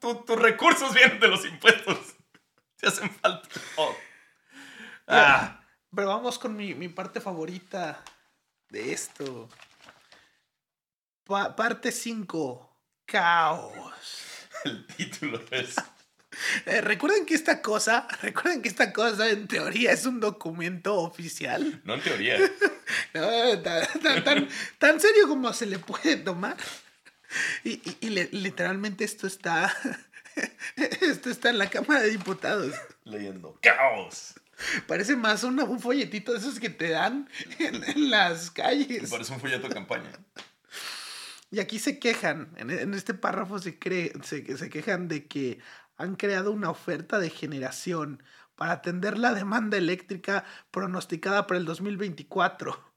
[0.00, 1.98] tus recursos vienen de los impuestos.
[2.76, 3.48] Te hacen falta.
[5.06, 5.60] Ah.
[5.94, 8.02] Pero vamos con mi, mi, parte favorita
[8.68, 9.48] de esto.
[11.26, 12.72] parte 5.
[13.06, 13.94] Caos.
[14.64, 15.76] El título es...
[16.66, 21.80] Eh, recuerden que esta cosa, recuerden que esta cosa en teoría es un documento oficial.
[21.84, 22.38] No en teoría.
[24.78, 26.56] tan, serio como se le puede tomar.
[27.64, 29.74] Y, literalmente esto está,
[30.76, 32.74] esto está en la Cámara de Diputados.
[33.04, 33.58] Leyendo.
[33.62, 34.34] ¡Caos!
[34.86, 39.10] Parece más un folletito de esos que te dan en, las calles.
[39.10, 40.12] Parece un folleto de campaña.
[41.50, 45.58] Y aquí se quejan, en, este párrafo se, cree, se, se quejan de que
[45.98, 48.22] han creado una oferta de generación
[48.56, 52.96] para atender la demanda eléctrica pronosticada para el 2024.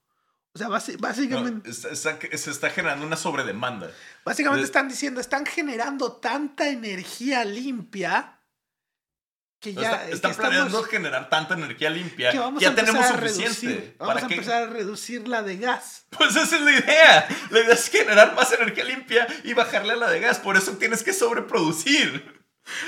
[0.51, 1.71] O sea, básicamente...
[1.73, 3.91] se está generando una sobredemanda.
[4.25, 8.39] Básicamente están diciendo, están generando tanta energía limpia
[9.59, 10.07] que ya...
[10.09, 13.95] están planeando generar tanta energía limpia que ya tenemos suficiente.
[13.99, 16.05] vamos a empezar a reducir la de gas.
[16.17, 17.27] Pues esa es la idea.
[17.51, 20.39] La idea es generar más energía limpia y bajarle a la de gas.
[20.39, 22.38] Por eso tienes que sobreproducir.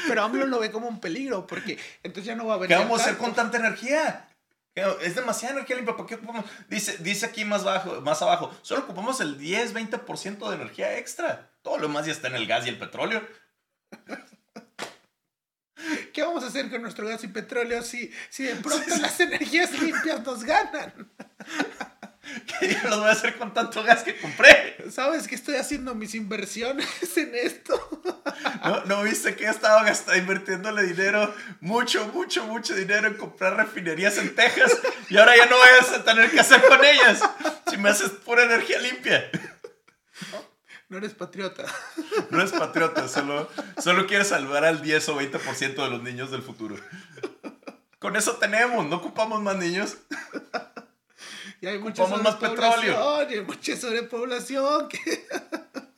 [0.07, 2.69] Pero AMLO lo ve como un peligro, porque entonces ya no va a haber.
[2.69, 4.27] ¿Qué vamos a hacer con tanta energía?
[4.75, 5.97] Es demasiada energía limpia.
[5.97, 6.45] ¿Por qué ocupamos?
[6.69, 11.49] Dice, dice aquí más, bajo, más abajo: solo ocupamos el 10-20% de energía extra.
[11.61, 13.21] Todo lo demás ya está en el gas y el petróleo.
[16.13, 19.71] ¿Qué vamos a hacer con nuestro gas y petróleo si, si de pronto las energías
[19.79, 20.91] limpias nos ganan?
[22.59, 24.77] ¿Qué yo los voy a hacer con tanto gas que compré?
[24.91, 28.01] ¿Sabes que estoy haciendo mis inversiones en esto?
[28.63, 34.17] ¿No, ¿no viste que estaba gastando, invirtiéndole dinero, mucho, mucho, mucho dinero en comprar refinerías
[34.17, 34.77] en Texas
[35.09, 37.21] y ahora ya no voy a tener que hacer con ellas
[37.69, 39.29] si me haces pura energía limpia?
[40.89, 41.63] No eres patriota.
[42.31, 43.49] No eres patriota, solo,
[43.81, 46.75] solo quieres salvar al 10 o 20% de los niños del futuro.
[47.97, 49.97] Con eso tenemos, no ocupamos más niños.
[51.61, 52.71] Y hay mucha Ocupamos más petróleo.
[52.73, 54.89] sobrepoblación, Y hay mucha sobrepoblación.
[54.89, 55.27] que-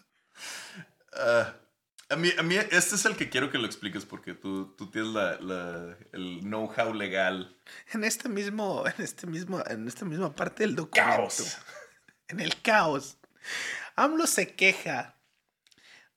[1.16, 1.54] Ah,
[2.10, 4.90] a, mí, a mí este es el que quiero que lo expliques porque tú, tú
[4.90, 7.56] tienes la, la- el know-how legal.
[7.92, 11.16] En este mismo, en este mismo, en esta misma parte del documento.
[11.18, 11.58] Caos.
[12.28, 13.18] En el caos.
[13.96, 15.18] AMLO se queja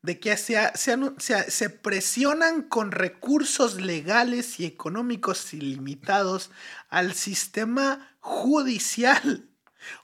[0.00, 6.50] de que se, se se- se presionan con recursos legales y económicos ilimitados
[6.88, 9.48] al sistema judicial.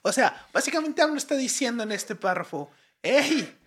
[0.02, 2.70] O sea, básicamente AMLO está diciendo en este párrafo,
[3.02, 3.58] ¡Ey!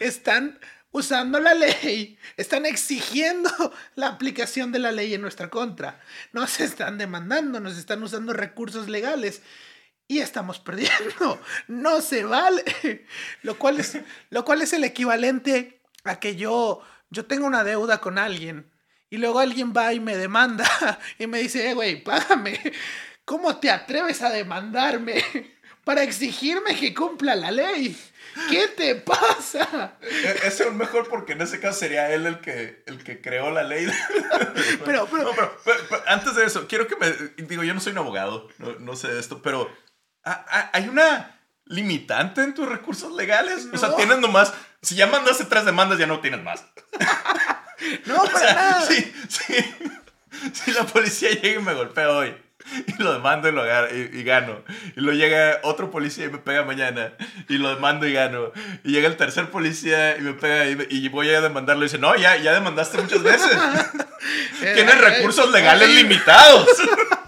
[0.00, 0.58] Están
[0.90, 3.50] usando la ley, están exigiendo
[3.94, 6.00] la aplicación de la ley en nuestra contra.
[6.32, 9.42] Nos están demandando, nos están usando recursos legales
[10.08, 11.40] y estamos perdiendo.
[11.68, 13.06] No se vale.
[13.42, 13.96] Lo cual es,
[14.30, 18.72] lo cual es el equivalente a que yo, yo tengo una deuda con alguien
[19.08, 20.68] y luego alguien va y me demanda
[21.18, 22.58] y me dice, eh, güey, págame.
[23.30, 25.24] ¿Cómo te atreves a demandarme
[25.84, 27.96] para exigirme que cumpla la ley?
[28.50, 29.92] ¿Qué te pasa?
[30.02, 33.52] E- Ese es mejor porque en ese caso sería él el que, el que creó
[33.52, 33.86] la ley.
[34.84, 37.08] Pero, pero- No, pero- pero- pero antes de eso, quiero que me...
[37.46, 39.70] Digo, yo no soy un abogado, no, no sé esto, pero
[40.24, 43.68] ¿ha- ha- ¿hay una limitante en tus recursos legales?
[43.72, 44.52] O sea, tienes nomás...
[44.82, 46.64] Si ya mandaste tres demandas, ya no tienes más.
[48.06, 48.86] No, O para sea, nada.
[48.86, 49.54] sí, sí.
[50.52, 52.34] Si la policía llega y me golpea hoy
[52.86, 54.62] y lo demando y, lo agar- y, y gano.
[54.96, 57.12] Y luego llega otro policía y me pega mañana
[57.48, 58.52] y lo demando y gano.
[58.84, 61.98] Y llega el tercer policía y me pega y, y voy a demandarlo y dice,
[61.98, 63.50] no, ya, ya demandaste muchas veces.
[64.60, 66.66] Tienes Eh, recursos eh, legales limitados.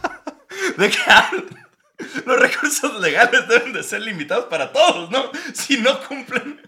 [0.77, 0.99] ¿De qué?
[2.27, 5.31] Los recursos legales deben de ser limitados para todos, ¿no?
[5.55, 6.61] Si no cumplen...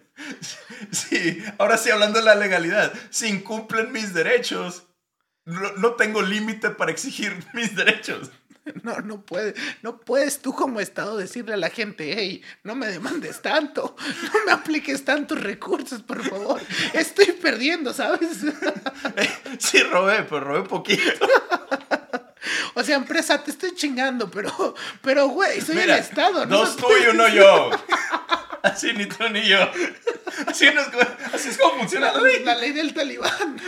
[0.90, 4.84] Sí, ahora sí hablando de la legalidad, si incumplen mis derechos,
[5.44, 8.30] no, no tengo límite para exigir mis derechos.
[8.82, 12.86] No, no puedes, no puedes tú como Estado decirle a la gente, hey, no me
[12.86, 13.94] demandes tanto,
[14.32, 16.60] no me apliques tantos recursos, por favor,
[16.94, 18.38] estoy perdiendo, ¿sabes?
[19.58, 21.02] Sí, robé, pero robé poquito.
[22.74, 26.68] O sea, empresa, te estoy chingando, pero, pero, güey, soy Mira, el Estado, no me
[26.68, 27.70] es puedes tuyo, no decir- yo.
[28.62, 29.58] Así ni tú ni yo.
[30.46, 32.42] Así, no es, como- así es como funciona la ley.
[32.44, 33.60] La ley del talibán.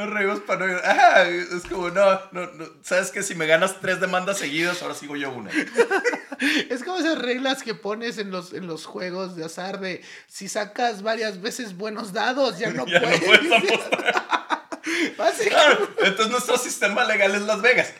[0.00, 0.80] Nos reímos para no...
[0.82, 2.64] Ah, es como, no, no, no.
[2.82, 5.50] Sabes que si me ganas tres demandas seguidas, ahora sigo yo una.
[6.70, 10.48] Es como esas reglas que pones en los, en los juegos de azar de si
[10.48, 13.20] sacas varias veces buenos dados, ya no Ya no puedes.
[13.20, 14.68] puedes apostar.
[15.18, 17.92] Básicamente, Claro, entonces nuestro sistema legal es Las Vegas.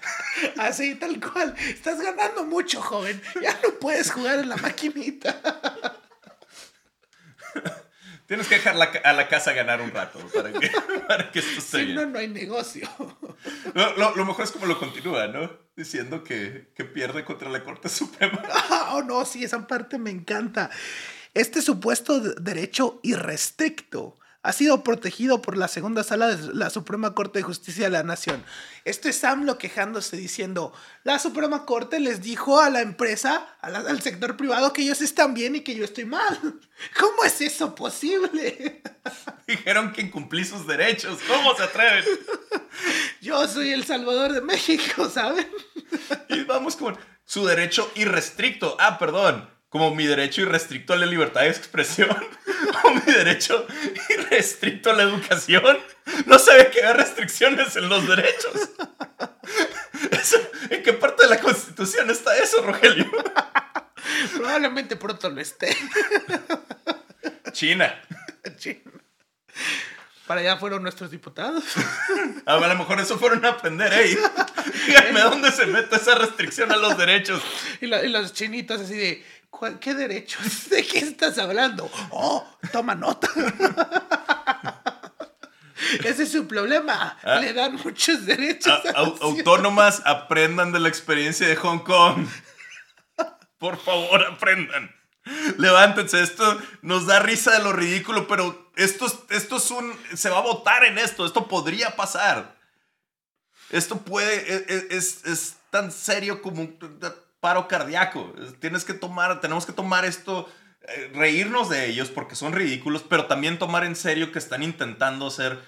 [0.57, 1.55] así, tal cual.
[1.69, 3.21] Estás ganando mucho, joven.
[3.43, 5.39] Ya no puedes jugar en la maquinita.
[8.31, 10.71] Tienes que dejar la a la casa ganar un rato para que,
[11.09, 12.89] para que esto esté Si no, no hay negocio.
[13.75, 15.51] Lo, lo- lo mejor es como lo continúa, ¿no?
[15.75, 18.41] Diciendo que, que pierde contra la Corte Suprema.
[18.93, 20.71] Oh, no, sí, esa parte me encanta.
[21.35, 27.15] Este supuesto de- derecho irrestricto ha sido protegido por la segunda sala de la Suprema
[27.15, 28.43] Corte de Justicia de la Nación.
[28.87, 30.73] Esto es AMLO quejándose diciendo,
[31.05, 35.03] la Suprema Corte les dijo a la empresa, a la- al sector privado, que ellos
[35.03, 36.39] están bien y que yo estoy mal.
[36.99, 38.83] ¿Cómo es eso posible?
[39.47, 41.19] Dijeron que incumplí sus derechos.
[41.29, 42.05] ¿Cómo se atreven?
[43.21, 45.47] Yo soy el Salvador de México, ¿saben?
[46.31, 48.77] Y vamos con su derecho irrestricto.
[48.81, 49.51] Ah, perdón.
[49.71, 52.11] Como mi derecho irrestricto a la libertad de expresión.
[52.85, 53.67] O mi derecho
[54.11, 55.79] irrestricto a la educación.
[56.27, 58.71] No sabía que había restricciones en los derechos.
[60.13, 60.39] Eso-
[60.71, 63.11] ¿En qué parte de la Constitución está eso, Rogelio?
[64.37, 65.77] Probablemente pronto lo esté.
[67.53, 67.95] China.
[68.57, 68.83] Chin.
[70.27, 71.65] Para allá fueron nuestros diputados.
[72.47, 74.17] A lo mejor eso fueron a aprender, ey.
[74.87, 77.43] Díganme dónde se mete esa restricción a los derechos.
[77.81, 79.40] Y, la- y los chinitos así de, "¿Cuál-
[79.81, 80.69] ¿qué derechos?
[80.71, 81.91] ¿De qué estás hablando?
[82.11, 83.29] Oh, toma nota.
[86.05, 87.19] Ese es su problema.
[87.23, 87.37] Ah.
[87.41, 88.73] Le dan muchos derechos.
[88.87, 92.27] A- a autónomas, aprendan de la experiencia de Hong Kong.
[93.59, 94.95] Por favor, aprendan.
[95.59, 99.93] Levántense, esto nos da risa de lo ridículo, pero esto, es- esto es un...
[100.15, 102.57] Se va a votar en esto, esto podría pasar.
[103.71, 104.37] Esto puede...
[104.55, 106.79] e- e- Es, es tan serio como un
[107.41, 108.35] paro cardíaco.
[108.39, 110.49] Es- Tienes que tomar, tenemos que tomar esto,
[110.83, 115.27] eh, reírnos de ellos porque son ridículos, pero también tomar en serio que están intentando
[115.27, 115.59] hacer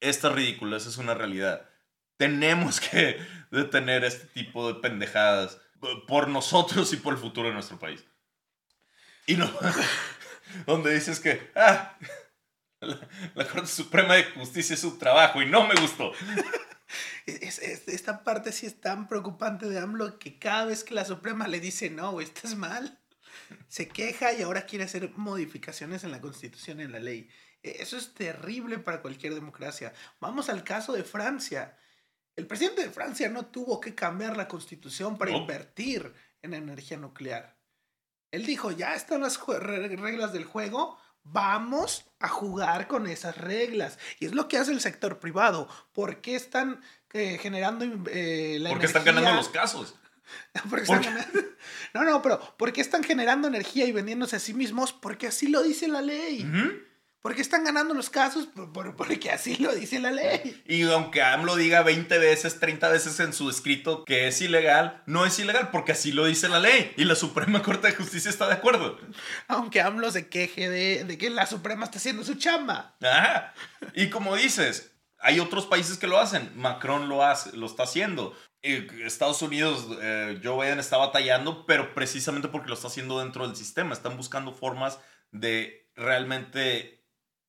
[0.00, 1.68] estas ridículas, es una realidad
[2.18, 3.18] tenemos que
[3.50, 5.58] detener este tipo de pendejadas
[6.06, 8.04] por nosotros y por el futuro de nuestro país.
[9.26, 9.50] Y no.
[10.66, 11.50] donde dices que.
[11.54, 11.96] Ah,
[12.80, 16.12] la, Corte Suprema de Justicia es su trabajo y no me gustó.
[17.26, 21.46] Es, esta parte sí es tan preocupante de AMLO que cada vez que la Suprema
[21.46, 22.98] le dice no, estás mal,
[23.68, 27.28] se queja y ahora quiere hacer modificaciones en la Constitución, en la ley.
[27.62, 29.92] E, eso es terrible para cualquier democracia.
[30.20, 31.76] Vamos al caso de Francia.
[32.36, 37.58] El presidente de Francia no tuvo que cambiar la Constitución para invertir en energía nuclear.
[38.30, 43.98] Él dijo, ya están las reglas del juego, vamos a jugar con esas reglas.
[44.20, 45.68] Y es lo que hace el sector privado.
[45.92, 46.80] ¿Por qué están
[47.12, 49.94] eh, generando eh, la Porque están ganando los casos.
[51.94, 54.92] No, no, pero ¿por qué están generando energía y vendiéndose a sí mismos?
[54.92, 56.46] Porque así lo dice la ley.
[57.20, 58.48] Porque están ganando los casos
[58.96, 60.62] porque así lo dice la ley.
[60.66, 65.26] Y aunque AMLO diga 20 veces, 30 veces en su escrito que es ilegal, no
[65.26, 66.92] es ilegal porque así lo dice la ley.
[66.96, 68.98] Y la Suprema Corte de Justicia está de acuerdo.
[69.48, 72.94] Aunque AMLO se queje de, que la Suprema está haciendo su chamba.
[73.02, 73.52] Ajá.
[73.94, 76.52] Y como dices, hay otros países que lo hacen.
[76.54, 78.36] Macron lo, hace, lo está haciendo.
[78.62, 83.56] Estados Unidos, eh, Joe Biden está batallando, pero precisamente porque lo está haciendo dentro del
[83.56, 83.92] sistema.
[83.92, 85.00] Están buscando formas
[85.32, 86.97] de realmente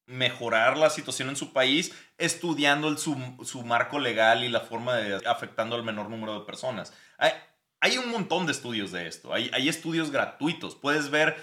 [0.09, 5.27] mejorar la situación en su país estudiando su, su, marco legal y la forma de
[5.27, 6.93] afectando al menor número de personas.
[7.17, 7.31] Hay,
[7.79, 11.37] hay un montón de estudios de esto, hay, hay estudios gratuitos, puedes ver,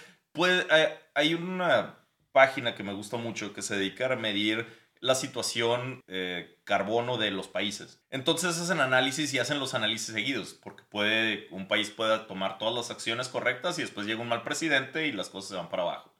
[1.14, 1.96] hay, una
[2.32, 4.66] página que me gusta mucho que se dedica a medir
[5.00, 8.02] la situación eh, carbono de los países.
[8.10, 12.74] Entonces hacen análisis y hacen los análisis seguidos, porque puede, un país puede tomar todas
[12.74, 15.84] las acciones correctas y después llega un mal presidente y las cosas se van para
[15.84, 16.15] abajo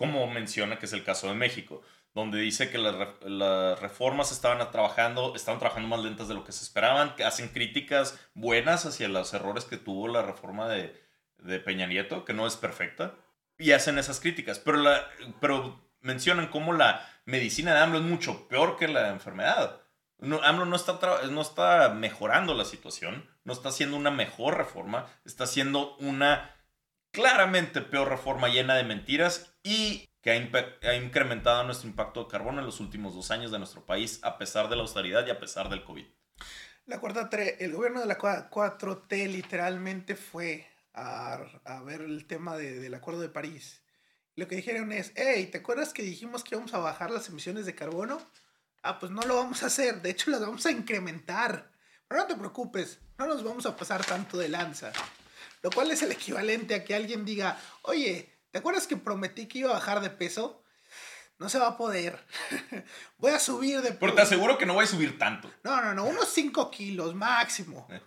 [0.00, 1.82] como menciona que es el caso de México,
[2.14, 6.64] donde dice que las, reformas estaban trabajando, estaban trabajando más lentas de lo que se
[6.64, 10.98] esperaban, que hacen críticas buenas hacia los errores que tuvo la reforma de,
[11.66, 13.14] Peña Nieto, que no es perfecta,
[13.58, 15.06] y hacen esas críticas, pero, la,
[15.38, 19.82] pero mencionan cómo la medicina de AMLO es mucho peor que la enfermedad.
[20.22, 20.98] AMLO no está,
[21.30, 26.56] no está mejorando la situación, no está haciendo una mejor reforma, está haciendo una
[27.10, 32.66] claramente peor reforma llena de mentiras y que ha, incrementado nuestro impacto de carbono en
[32.66, 35.68] los últimos dos años de nuestro país, a pesar de la austeridad y a pesar
[35.68, 36.06] del COVID.
[36.86, 43.20] La cuarta el gobierno de la 4T literalmente fue a, ver el tema del Acuerdo
[43.20, 43.82] de París.
[44.36, 47.66] Lo que dijeron es, hey, ¿te acuerdas que dijimos que íbamos a bajar las emisiones
[47.66, 48.20] de carbono?
[48.82, 51.70] Ah, pues no lo vamos a hacer, de hecho las vamos a incrementar.
[52.08, 54.92] Pero no te preocupes, no nos vamos a pasar tanto de lanza.
[55.62, 59.58] Lo cual es el equivalente a que alguien diga, oye, ¿te acuerdas que prometí que
[59.58, 60.64] iba a bajar de peso?
[61.38, 62.24] No se va a poder.
[63.18, 64.00] voy a subir de peso.
[64.00, 65.50] Pero te aseguro que no voy a subir tanto.
[65.64, 67.86] No, no, no, unos 5 kilos máximo.
[67.90, 68.00] Eh.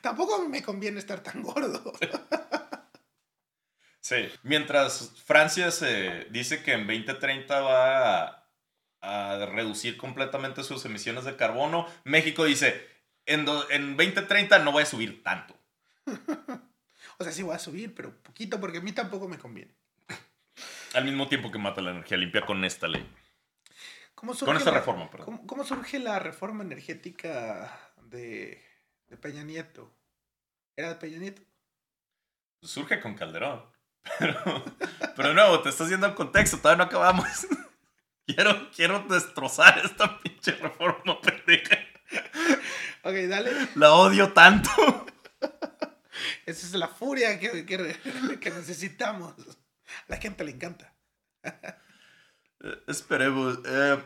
[0.00, 1.92] Tampoco me conviene estar tan gordo.
[4.00, 8.48] sí, mientras Francia se dice que en 2030 va a,
[9.02, 12.88] a reducir completamente sus emisiones de carbono, México dice,
[13.26, 15.54] en, en 2030 no voy a subir tanto.
[17.22, 19.72] O sea, sí voy a subir, pero poquito porque a mí tampoco me conviene.
[20.92, 23.08] Al mismo tiempo que mata la energía limpia con esta ley.
[24.16, 25.46] ¿Cómo con esta reforma, perdón.
[25.46, 28.60] ¿cómo, surge la reforma energética de,
[29.20, 29.94] Peña Nieto?
[30.74, 31.42] ¿Era de Peña Nieto?
[32.60, 33.62] Surge con Calderón.
[34.18, 34.64] Pero,
[35.14, 37.46] pero no, te estás yendo al contexto, todavía no acabamos.
[38.26, 41.76] Quiero, quiero destrozar esta pinche reforma pendeja.
[43.02, 43.68] Ok, dale.
[43.76, 44.70] La odio tanto.
[46.46, 49.34] Esa es la furia que, que, necesitamos.
[49.38, 50.94] A la gente le encanta.
[51.44, 53.58] Eh, esperemos.
[53.64, 53.98] Eh,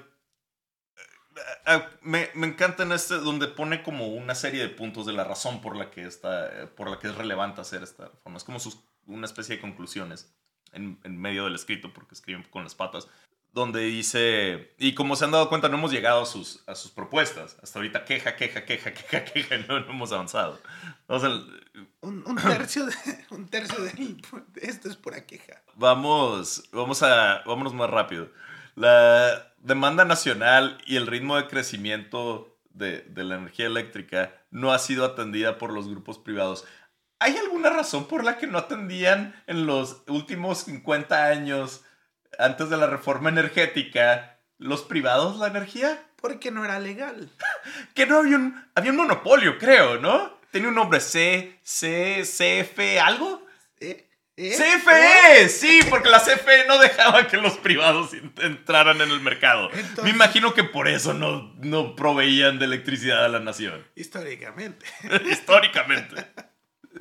[1.66, 5.24] eh, me, me, encanta en este donde pone como una serie de puntos de la
[5.24, 8.38] razón por la que está, por la que es relevante hacer esta reforma.
[8.38, 10.34] Es como sus, una especie de conclusiones
[10.72, 13.08] en, en medio del escrito porque escriben con las patas
[13.56, 16.90] donde dice, y como se han dado cuenta, no hemos llegado a sus, a sus
[16.90, 17.56] propuestas.
[17.62, 20.60] Hasta ahorita queja, queja, queja, queja, queja, no, no hemos avanzado.
[22.02, 22.92] un, un, tercio de,
[23.30, 24.16] un tercio de,
[24.60, 25.62] esto es pura queja.
[25.74, 28.28] Vamos, vamos a, vámonos más rápido.
[28.74, 34.78] La demanda nacional y el ritmo de crecimiento de, de la energía eléctrica no ha
[34.78, 36.66] sido atendida por los grupos privados.
[37.20, 41.85] ¿Hay alguna razón por la que no atendían en los últimos 50 años
[42.38, 46.02] antes de la reforma energética, los privados la energía?
[46.16, 47.30] Porque no era legal.
[47.94, 50.40] que no había un, había un monopolio, creo, ¿no?
[50.50, 53.46] Tenía un nombre C, C, CF, algo.
[53.78, 54.06] ¿Eh?
[54.38, 54.54] ¿Eh?
[54.54, 55.48] CFE, ¿Eh?
[55.48, 58.10] sí, porque la CFE no dejaba que los privados
[58.42, 59.70] entraran en el mercado.
[60.02, 63.86] Me imagino que por eso no, no proveían de electricidad a la nación.
[63.94, 64.84] Históricamente.
[65.30, 66.26] Históricamente.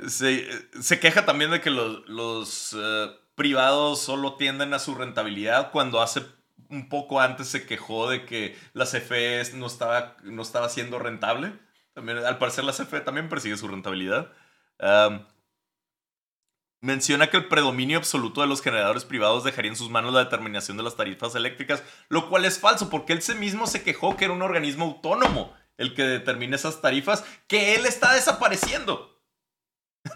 [0.08, 0.48] Se,
[0.82, 2.76] se, queja también de que los, los
[3.36, 6.24] privados solo tienden a su rentabilidad cuando hace
[6.70, 11.54] un poco antes se quejó de que la CFE no estaba, no estaba siendo rentable.
[11.94, 14.32] También, al parecer la CFE también persigue su rentabilidad.
[16.82, 20.78] menciona que el predominio absoluto de los generadores privados dejaría en sus manos la determinación
[20.78, 24.34] de las tarifas eléctricas, lo cual es falso porque él mismo se quejó que era
[24.34, 29.15] un organismo autónomo el que determina esas tarifas, que él está desapareciendo.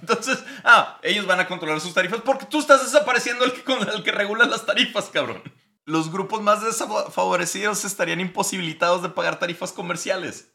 [0.01, 4.03] Entonces, ah, ellos van a controlar sus tarifas porque tú estás desapareciendo el que, el
[4.03, 5.41] que regula las tarifas, cabrón.
[5.85, 10.51] Los grupos más desfavorecidos estarían imposibilitados de pagar tarifas comerciales.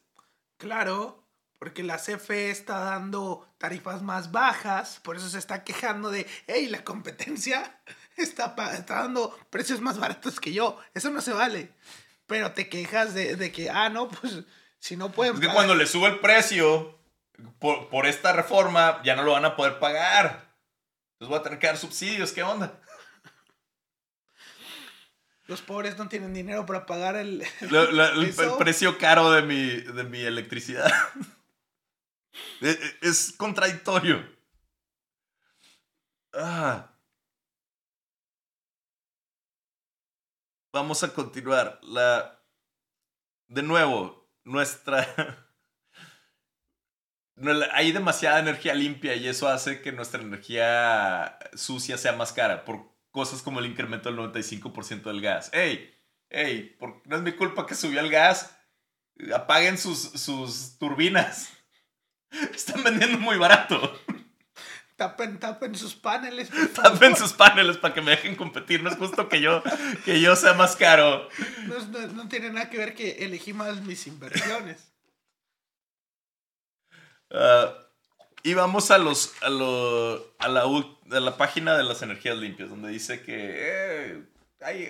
[0.57, 1.25] Claro,
[1.59, 6.67] porque la CFE está dando tarifas más bajas, por eso se está quejando de, hey,
[6.69, 7.81] la competencia
[8.15, 10.79] está, está dando precios más baratos que yo.
[10.93, 11.73] Eso no se vale.
[12.27, 14.39] Pero te quejas de, de que, ah, no, pues
[14.79, 15.35] si no pueden...
[15.35, 16.97] Es que cuando le sube el precio
[17.59, 20.53] por, por esta reforma, ya no lo van a poder pagar.
[21.13, 22.81] Entonces voy a tener que dar subsidios, ¿qué onda?
[25.47, 30.21] Los pobres no tienen dinero para pagar el, el, precio caro de mi, de mi
[30.21, 30.91] electricidad.
[32.59, 34.21] E, e, es, contradictorio.
[36.33, 36.93] Ah.
[40.73, 41.79] Vamos a continuar.
[41.83, 42.43] La.
[43.47, 45.44] De nuevo, nuestra.
[47.73, 52.63] Hay demasiada energía limpia y eso hace que nuestra energía sucia sea más cara.
[52.63, 55.49] Por cosas como el incremento del 95% del gas.
[55.53, 55.93] ¡Ey!
[56.29, 56.77] ¡Ey!
[57.05, 58.57] No es mi culpa que subió el gas.
[59.33, 61.49] Apaguen sus, sus turbinas.
[62.53, 63.99] Están vendiendo muy barato.
[64.95, 66.49] Tapen, tapen sus paneles.
[66.73, 68.81] Tapen sus paneles para que me dejen competir.
[68.81, 69.61] No es justo que yo,
[70.05, 71.27] que yo sea más caro.
[72.13, 74.94] No, tiene nada que ver que elegí más mis inversiones.
[77.35, 77.69] Uh,
[78.43, 83.23] y vamos a los a, a, la, la, página de las energías limpias, donde dice
[83.23, 84.23] que eh,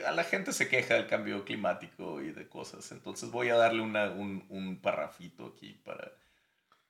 [0.06, 2.92] a la gente se queja del cambio climático y de cosas.
[2.92, 6.12] Entonces voy a darle una, un, un parrafito aquí para,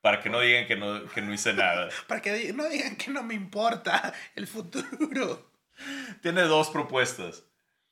[0.01, 1.89] para que no digan que no, que no hice nada.
[2.07, 5.51] para que no digan que no me importa el futuro.
[6.21, 7.43] Tiene dos propuestas.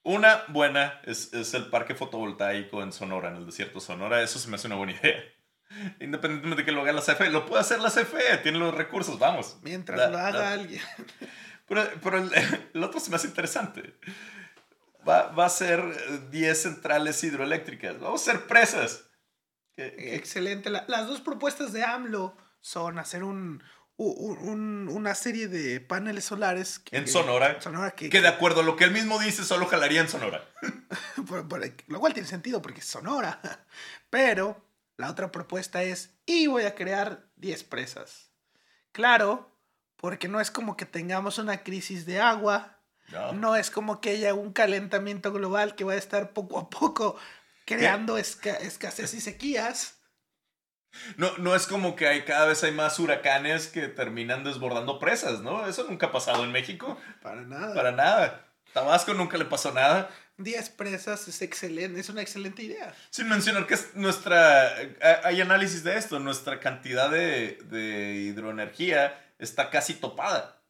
[0.03, 4.21] Una buena es, es el parque fotovoltaico en Sonora, en el desierto de Sonora.
[4.21, 5.23] Eso se me hace una buena idea.
[5.99, 9.17] Independientemente de que lo haga la CFE, lo puede hacer la CFE, tiene los recursos,
[9.17, 9.57] vamos.
[9.63, 10.81] Mientras lo haga alguien.
[11.67, 13.95] Pero, el, otro se me hace interesante.
[15.07, 19.05] Va, va a ser 10 centrales hidroeléctricas, vamos a ser presas.
[19.75, 20.69] Excelente.
[20.69, 23.63] las dos propuestas de AMLO son hacer un,
[23.97, 26.81] un, una serie de paneles solares.
[26.91, 27.59] en Sonora.
[27.95, 30.43] que, que, de acuerdo a lo que él mismo dice, solo jalaría en Sonora.
[31.87, 33.39] lo cual tiene sentido porque es Sonora.
[34.09, 34.63] Pero
[34.97, 38.31] la otra propuesta es, y voy a crear 10 presas.
[38.91, 39.57] Claro,
[39.97, 42.73] porque no es como que tengamos una crisis de agua,
[43.33, 47.17] no, es como que haya un calentamiento global que va a estar poco a poco
[47.65, 49.99] creando escasez y sequías.
[51.17, 55.41] No, no es como que hay, cada vez hay más huracanes que terminan desbordando presas,
[55.41, 55.67] ¿no?
[55.67, 56.97] Eso nunca ha pasado en México.
[57.21, 57.73] Para nada.
[57.73, 58.53] Para nada.
[58.73, 60.09] Tabasco nunca le pasó nada.
[60.37, 62.93] 10 presas es excelente, es una excelente idea.
[63.09, 64.75] Sin mencionar que es nuestra,
[65.23, 70.63] hay análisis de esto, nuestra cantidad de, de hidroenergía está casi topada.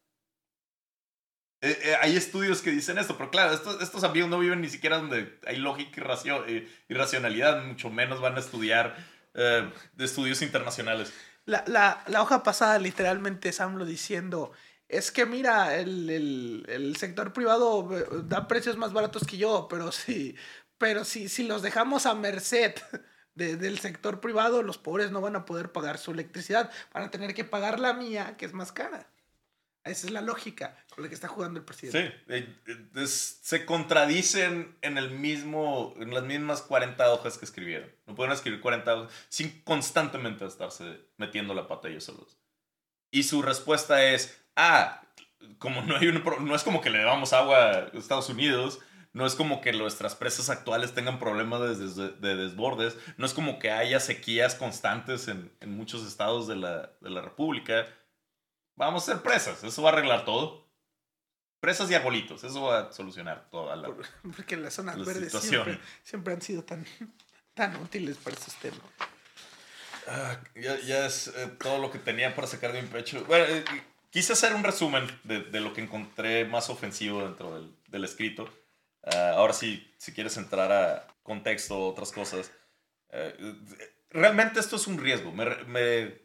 [1.64, 4.68] Eh, eh, hay estudios que dicen esto, pero claro, estos, estos amigos no viven ni
[4.68, 6.02] siquiera donde hay lógica
[6.46, 8.98] y, eh, racionalidad, mucho menos van a estudiar
[9.34, 11.12] de estudios internacionales.
[11.46, 14.52] La, la, la hoja pasada literalmente es AMLO diciendo,
[14.94, 20.36] es que mira, el, sector privado eh, da precios más baratos que yo, pero sí,
[20.78, 22.76] pero si, si los dejamos a merced
[23.36, 27.34] del sector privado, los pobres no van a poder pagar su electricidad, van a tener
[27.34, 29.10] que pagar la mía, que es más cara.
[29.84, 32.10] Esa es la lógica con la que está jugando el presidente.
[32.10, 32.56] Sí, eh,
[32.96, 37.92] eh, se contradicen en, el mismo, en las mismas 40 hojas que escribieron.
[38.06, 42.38] No pueden escribir 40 hojas sin constantemente estarse metiendo la pata ellos solos.
[43.12, 45.02] Y su respuesta es, ah,
[45.58, 48.80] como no hay un, no es como que le damos agua a Estados Unidos,
[49.14, 51.62] no es como que nuestras presas actuales tengan problemas
[51.96, 56.56] de, de, desbordes, no es como que haya sequías constantes en, en muchos estados de
[56.56, 57.88] la, de la, República.
[58.76, 60.68] Vamos a ser presas, eso va a arreglar todo.
[61.60, 63.90] Presas y arbolitos, eso va a solucionar toda la
[64.36, 66.86] Porque las zonas verdes siempre, siempre, han sido tan,
[67.54, 68.82] tan útiles para el sistema.
[70.08, 73.24] Ah, ya, ya, es eh, todo lo que tenía para sacar de mi pecho.
[73.26, 73.64] Bueno, eh,
[74.14, 78.48] Quise hacer un resumen de, lo que encontré más ofensivo dentro del, escrito.
[79.04, 82.52] Ah, ahora sí, si quieres entrar a contexto otras cosas.
[83.10, 83.36] Eh,
[84.12, 85.32] realmente esto es un riesgo.
[85.32, 86.22] Me, me,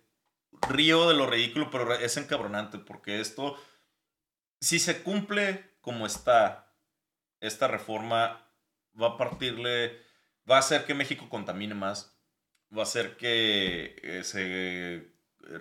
[0.68, 3.56] río de lo ridículo, pero es encabronante porque esto
[4.60, 6.74] si se cumple como está
[7.40, 8.52] esta reforma,
[9.00, 9.98] va a partirle,
[10.50, 12.20] va a hacer que México contamine más,
[12.76, 15.10] va a hacer que eh, se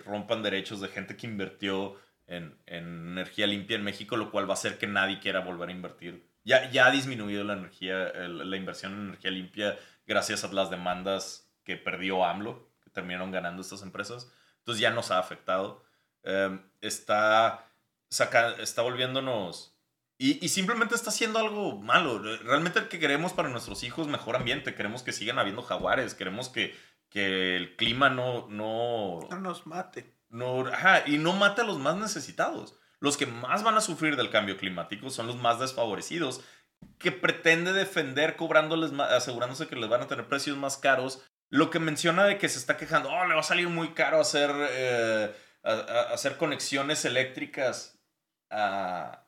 [0.04, 1.96] rompan derechos de gente que invirtió
[2.28, 5.70] en, en, energía limpia en México, lo cual va a hacer que nadie quiera volver
[5.70, 6.28] a invertir.
[6.44, 11.50] Ya, ya ha disminuido la, energía, la inversión en energía limpia gracias a las demandas
[11.64, 14.32] que perdió AMLO, que terminaron ganando estas empresas.
[14.58, 15.84] Entonces ya nos ha afectado.
[16.22, 17.66] Em, está,
[18.08, 19.74] saca, está volviéndonos...
[20.20, 22.18] Y, y, simplemente está haciendo algo malo.
[22.18, 24.74] Realmente el que queremos para nuestros hijos mejor ambiente.
[24.74, 26.14] Queremos que sigan habiendo jaguares.
[26.14, 26.74] Queremos que,
[27.08, 29.20] que el clima no, no...
[29.30, 30.17] No nos mate.
[30.30, 32.78] Y no mate a los más necesitados.
[33.00, 36.42] Los que más van a sufrir del cambio climático son los más desfavorecidos,
[36.98, 41.22] que pretende defender cobrándoles asegurándose que les van a tener precios más caros.
[41.48, 44.20] Lo que menciona de que se está quejando, oh, le va a salir muy caro
[44.20, 47.98] hacer, eh, hacer conexiones eléctricas
[48.50, 49.26] a,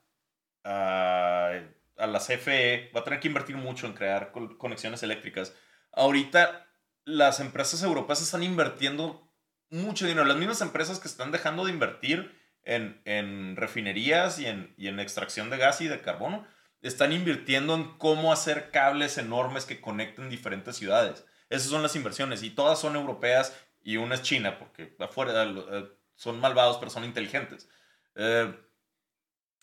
[0.65, 1.53] a,
[1.97, 5.55] a la CFE, va a tener que invertir mucho en crear conexiones eléctricas.
[5.93, 6.67] Ahorita
[7.05, 9.30] las empresas europeas están invirtiendo
[9.71, 10.27] mucho dinero.
[10.27, 15.01] Las mismas empresas que están dejando de invertir en, en refinerías y en, y en,
[15.01, 16.47] extracción de gas y de carbono,
[16.83, 21.25] están invirtiendo en cómo hacer cables enormes que conecten diferentes ciudades.
[21.49, 25.89] Esas son las inversiones y todas son europeas y una es China, porque afuera eh,
[26.15, 27.69] son malvados, pero son inteligentes.
[28.15, 28.55] Eh,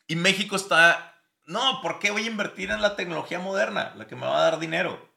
[0.08, 4.16] y México está, no, ¿por qué voy a invertir en la tecnología moderna, la que
[4.16, 5.14] me va a dar dinero?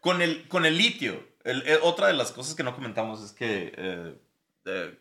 [0.00, 3.72] Con el, con el litio, eh, otra de las cosas que no comentamos es que
[3.76, 4.18] eh,
[4.64, 4.98] eh,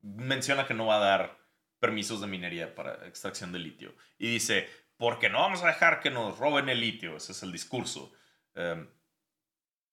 [0.00, 1.38] menciona que no va a dar
[1.78, 3.94] permisos de minería para extracción de litio.
[4.18, 7.16] Y dice, porque no vamos a dejar que nos roben el litio.
[7.16, 8.12] Ese es el discurso.
[8.54, 8.88] Em,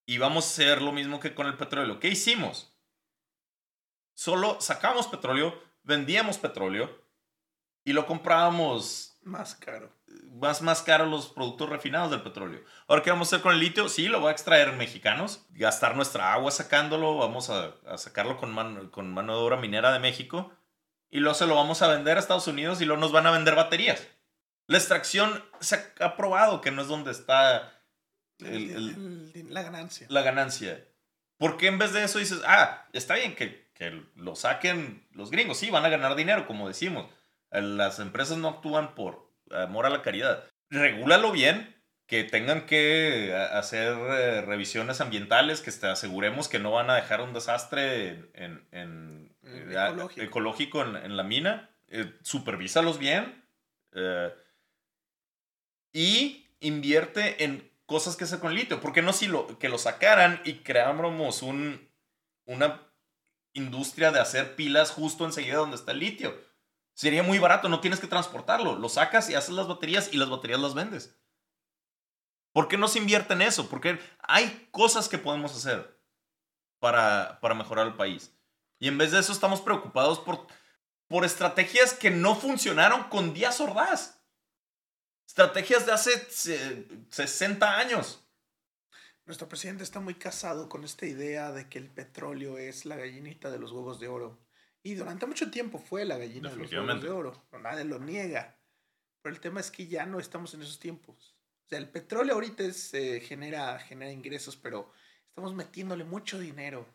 [0.06, 1.99] y vamos a hacer lo mismo que con el petróleo.
[1.99, 2.74] ¿Qué hicimos?
[4.14, 7.02] Solo sacamos petróleo, vendíamos petróleo
[7.84, 9.92] y lo comprábamos más caro
[10.32, 12.64] más, más caro los productos refinados del petróleo.
[12.88, 13.90] Ahora, ¿qué vamos a hacer con el litio?
[13.90, 18.52] Sí, lo va a extraer mexicanos, gastar nuestra agua sacándolo, vamos a, a sacarlo con
[18.52, 20.52] mano, con mano de obra minera de México
[21.10, 23.32] y luego se lo vamos a vender a Estados Unidos y luego nos van a
[23.32, 24.08] vender baterías.
[24.68, 27.84] La extracción se ha probado que no es donde está
[28.40, 30.08] la ganancia.
[30.10, 30.88] La ganancia.
[31.38, 35.32] ¿Por qué en vez de eso dices, ah, está bien que, que lo saquen los
[35.32, 35.58] gringos?
[35.58, 37.08] Sí, van a ganar dinero, como decimos.
[37.52, 40.45] Las empresas no actúan por, amor a la caridad.
[40.70, 41.82] Regúlalo bien,
[42.12, 47.22] que tengan que hacer eh, revisiones ambientales, que te aseguremos que no van a dejar
[47.22, 49.74] un desastre en, en, eh,
[50.18, 51.70] ecológico, en, la mina.
[51.88, 53.45] Eh, supervísalos bien.
[55.93, 58.82] y invierte en cosas que hacer con litio.
[58.82, 61.89] porque no si lo, que lo sacaran y creáramos un,
[62.45, 62.82] una
[63.54, 66.51] industria de hacer pilas justo enseguida donde está el litio?
[66.94, 68.78] Sería muy barato, no tienes que transportarlo.
[68.78, 71.16] Lo sacas y haces las baterías y las baterías las vendes.
[72.54, 73.70] ¿Por qué no se invierte en eso?
[73.70, 76.00] Porque hay cosas que podemos hacer
[76.80, 78.34] para, para mejorar el país.
[78.78, 80.48] Y en vez de eso estamos preocupados por,
[81.08, 84.22] por estrategias que no funcionaron con Díaz Ordaz.
[85.28, 86.28] Estrategias de hace
[87.10, 88.22] 60 años.
[89.26, 93.50] Nuestro presidente está muy casado con esta idea de que el petróleo es la gallinita
[93.50, 94.39] de los huevos de oro.
[94.84, 97.44] Y durante mucho tiempo fue la gallina de los huevos de oro.
[97.62, 98.58] nadie lo niega.
[99.22, 101.36] Pero el tema es que ya no estamos en esos tiempos.
[101.66, 104.92] O sea, el petróleo ahorita es, eh, genera, genera ingresos, pero
[105.28, 106.88] estamos metiéndole mucho dinero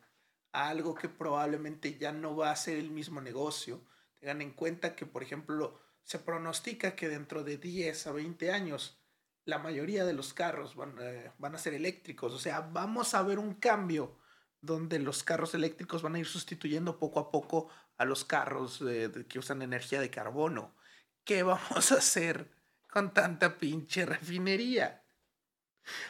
[0.51, 3.81] a algo que probablemente ya no va a ser el mismo negocio.
[4.19, 8.99] Tengan en cuenta que, por ejemplo, se pronostica que dentro de 10 a 20 años
[9.45, 12.33] la mayoría de los carros van, eh, van a ser eléctricos.
[12.33, 14.17] O sea, vamos a ver un cambio
[14.61, 18.83] donde los carros eléctricos van a ir sustituyendo poco a poco a los carros
[19.27, 20.75] que usan energía de carbono.
[21.23, 22.51] ¿Qué vamos a hacer
[22.87, 25.03] con tanta pinche refinería?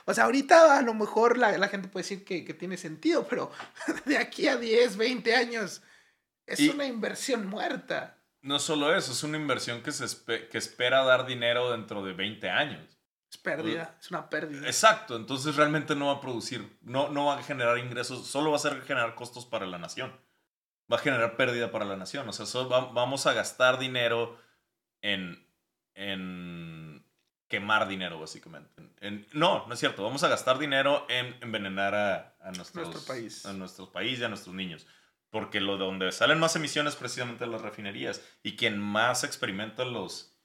[0.06, 3.28] O sea, ahorita a lo mejor la, la gente puede decir que, que, tiene sentido,
[3.28, 3.52] pero
[4.06, 5.84] de aquí a 10, 20 años
[6.48, 8.18] es una inversión muerta.
[8.42, 10.08] No solo eso, es una inversión que, se
[10.50, 12.97] que espera dar dinero dentro de 20 años.
[13.30, 14.66] Es pérdida, es una pérdida.
[14.68, 18.56] Exacto, entonces realmente no va a producir, no, no va a generar ingresos, solo va
[18.56, 20.12] a ser generar costos para la nación.
[20.92, 22.30] Va a generar pérdida para la nación.
[22.30, 24.40] O sea, vamos a gastar dinero
[25.02, 25.46] en,
[25.96, 27.06] en
[27.50, 28.72] quemar dinero, básicamente.
[29.34, 30.04] no, no es cierto.
[30.04, 33.46] Vamos a gastar dinero en envenenar a, a nuestros, Nuestro país.
[33.46, 34.88] a nuestro país y a nuestros niños.
[35.30, 38.22] Porque lo de donde salen más emisiones precisamente las refinerías.
[38.42, 40.37] Y quien más experimenta los,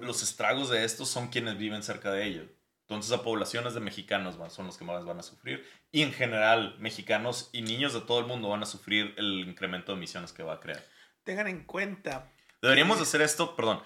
[0.00, 2.46] los estragos de estos son quienes viven cerca de ellos.
[2.82, 5.64] Entonces a poblaciones de mexicanos son los que más van a sufrir.
[5.92, 9.92] Y en general, mexicanos y niños de todo el mundo van a sufrir el incremento
[9.92, 10.84] de emisiones que va a crear.
[11.22, 12.32] Tengan en cuenta
[12.62, 13.80] Deberíamos hacer esto, perdón,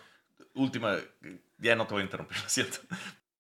[0.55, 0.97] última,
[1.59, 2.79] ya no te voy a interrumpir, lo siento.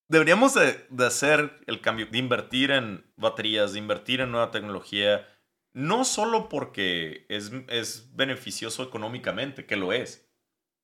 [0.09, 5.27] Deberíamos de, de, hacer el cambio, de invertir en baterías, de invertir en nueva tecnología,
[5.73, 10.24] no solo porque es, es beneficioso económicamente, que lo es.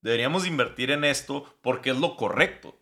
[0.00, 2.76] Deberíamos invertir en esto porque es lo correcto.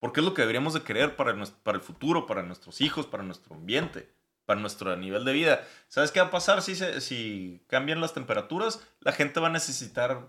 [0.00, 3.22] Porque es lo que deberíamos de querer para, para el futuro, para nuestros hijos, para
[3.22, 4.14] nuestro ambiente,
[4.46, 5.66] para nuestro nivel de vida.
[5.88, 8.86] ¿Sabes qué va a pasar si, si cambian las temperaturas?
[9.00, 10.28] La gente va a necesitar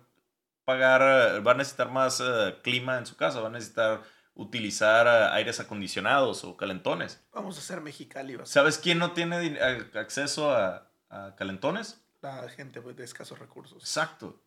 [0.65, 4.01] pagar, va a necesitar más uh, clima en su casa, va a necesitar
[4.33, 7.23] utilizar uh, aires acondicionados o calentones.
[7.31, 8.37] Vamos a hacer Mexicali.
[8.43, 9.59] ¿Sabes quién no tiene
[9.95, 12.01] acceso a, a calentones?
[12.21, 13.81] La gente de escasos recursos.
[13.83, 14.41] Exacto.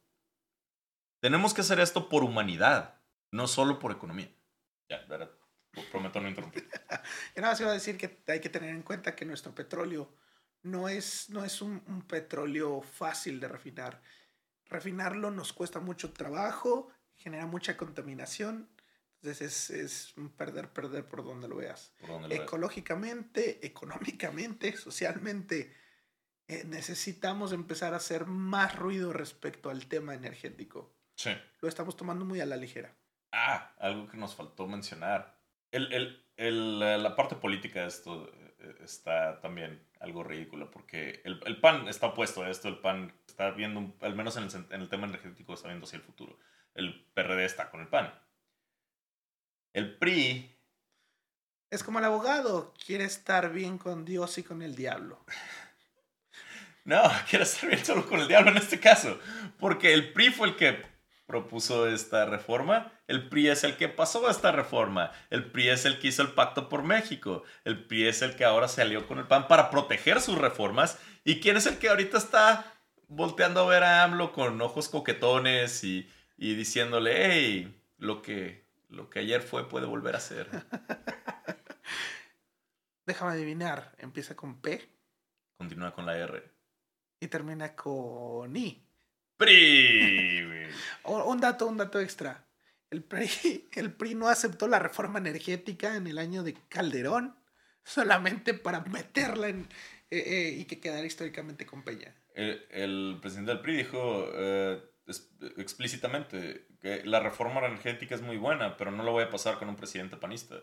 [1.23, 3.01] Tenemos que hacer esto por humanidad,
[3.31, 4.29] no solo por economía.
[4.89, 5.31] Ya, verdad.
[5.93, 6.69] Prometo no interrumpir.
[7.37, 10.13] Yo nada más iba a decir que hay que tener en cuenta que nuestro petróleo
[10.63, 14.03] no es, no es un, un petróleo fácil de refinar.
[14.67, 18.69] Refinarlo nos cuesta mucho trabajo, genera mucha contaminación.
[19.21, 21.95] Entonces es, es un perder, perder por donde lo veas.
[22.01, 23.59] Por donde lo Ecológicamente, veas.
[23.63, 25.73] económicamente, socialmente,
[26.49, 30.97] eh, necesitamos empezar a hacer más ruido respecto al tema energético.
[31.23, 31.31] Sí.
[31.61, 32.93] Lo estamos tomando muy a la ligera.
[33.31, 35.39] Ah, algo que nos faltó mencionar.
[35.71, 41.41] El, el, el, la parte política de esto eh, está también algo ridícula porque el,
[41.47, 44.81] el, PAN está opuesto a esto, el PAN está viendo, al menos en el, en
[44.81, 46.41] el tema energético, está viendo hacia el futuro.
[46.75, 48.13] El PRD está con el PAN.
[49.73, 50.59] El PRI...
[51.71, 55.25] Es como el abogado, quiere estar bien con Dios y con el diablo.
[56.85, 57.01] No,
[57.31, 59.21] quiere estar bien solo con el diablo en este caso,
[59.61, 60.92] porque el PRI fue el que
[61.27, 62.93] propuso esta reforma.
[63.07, 65.13] El PRI es el que pasó esta reforma.
[65.31, 67.45] El PRI es el que hizo el pacto por México.
[67.65, 70.99] El PRI es el que ahora se alió con el PAN para proteger sus reformas.
[71.25, 72.75] ¿Y quién es el que ahorita está
[73.09, 79.09] volteando a ver a AMLO con ojos coquetones y, y diciéndole, hey, lo que, lo
[79.09, 80.49] que ayer fue puede volver a ser?
[83.07, 84.89] Déjame adivinar, empieza con P.
[85.57, 86.51] Continúa con la R.
[87.21, 88.85] Y termina con I.
[89.43, 90.69] PRI.
[91.05, 92.47] un dato, un dato extra.
[92.91, 97.37] El PRI, el PRI no aceptó la reforma energética en el año de Calderón
[97.85, 99.69] solamente para meterla en,
[100.11, 102.15] eh, eh, y que quedara históricamente con Peña.
[102.35, 104.81] El, el presidente del PRI dijo eh,
[105.57, 109.69] explícitamente que la reforma energética es muy buena, pero no lo voy a pasar con
[109.69, 110.63] un presidente panista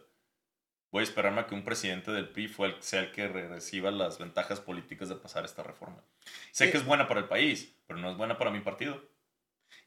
[0.91, 3.91] voy a esperarme a que un presidente del PRI fue el, sea el que reciba
[3.91, 6.03] las ventajas políticas de pasar esta reforma.
[6.51, 9.01] Sé Eh, que es buena para el país, pero no es buena para mi partido.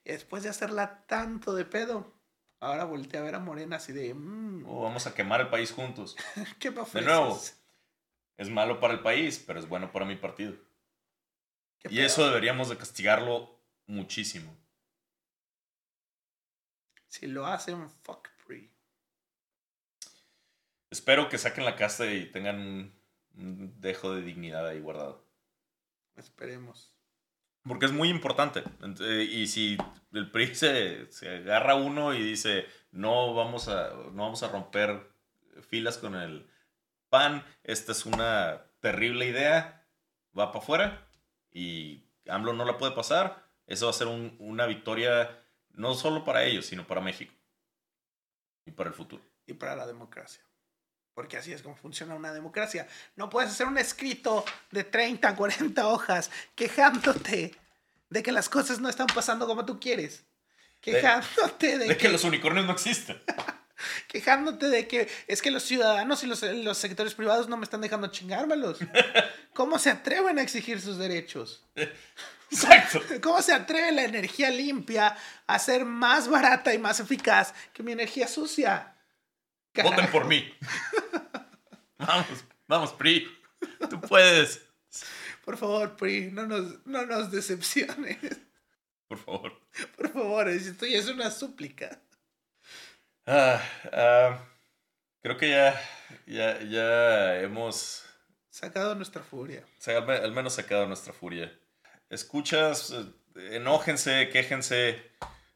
[0.05, 2.13] Y después de hacerla tanto de pedo,
[2.61, 4.15] ahora volteé a ver a Morena así de...
[4.15, 6.17] mm, O vamos a quemar el país juntos.
[6.59, 7.41] ¿Qué De nuevo,
[8.37, 10.55] es malo para el país, pero es bueno para mi partido.
[11.79, 14.57] ¿Qué Y eso deberíamos de castigarlo muchísimo.
[17.09, 18.32] Si lo hacen, fuck.
[20.93, 22.61] Espero que saquen la casa y tengan
[23.35, 25.27] un, dejo de dignidad ahí guardado.
[26.17, 26.95] Esperemos.
[27.67, 28.63] Porque es muy importante.
[29.01, 29.79] Eh, Y si
[30.13, 35.11] el PRI se, se agarra uno y dice, no vamos, a, no vamos a romper
[35.71, 36.47] filas con el
[37.09, 39.87] PAN, esta es una terrible idea,
[40.39, 41.09] va para afuera
[41.51, 46.25] y AMLO no la puede pasar, eso va a ser un- una victoria no solo
[46.25, 47.33] para ellos, sino para México
[48.67, 49.23] y para el futuro.
[49.47, 50.45] Y para la democracia.
[51.15, 52.89] Porque así es como funciona una democracia.
[53.17, 57.55] No puedes hacer un escrito de 30, 40 hojas quejándote
[58.09, 60.25] de que las cosas no están pasando como tú quieres.
[60.81, 63.23] Quejándote de, De que los unicornios no existen.
[64.09, 67.81] quejándote de que es que los ciudadanos y los, los sectores privados no me están
[67.81, 68.79] dejando chingármelos.
[69.55, 71.65] ¿Cómo se atreven a exigir sus derechos?
[72.51, 73.01] Exacto.
[73.23, 77.93] ¿Cómo se atreve la energía limpia a ser más barata y más eficaz que mi
[77.93, 78.95] energía sucia?
[79.75, 80.53] Voten por mí.
[81.99, 83.29] Vamos, vamos, PRI.
[83.89, 84.61] Tú puedes.
[85.45, 88.19] Por favor, PRI, no nos, no nos decepciones.
[89.09, 89.61] Por favor.
[89.97, 92.01] Por favor, esto ya es una súplica.
[93.27, 93.63] Ah,
[93.93, 94.45] ah,
[95.23, 95.81] creo que ya,
[96.27, 98.05] ya, ya hemos
[98.53, 99.65] Sacado nuestra furia.
[99.87, 101.51] al menos sacado nuestra furia.
[102.11, 105.11] Escuchas, eh, enójense, quéjense,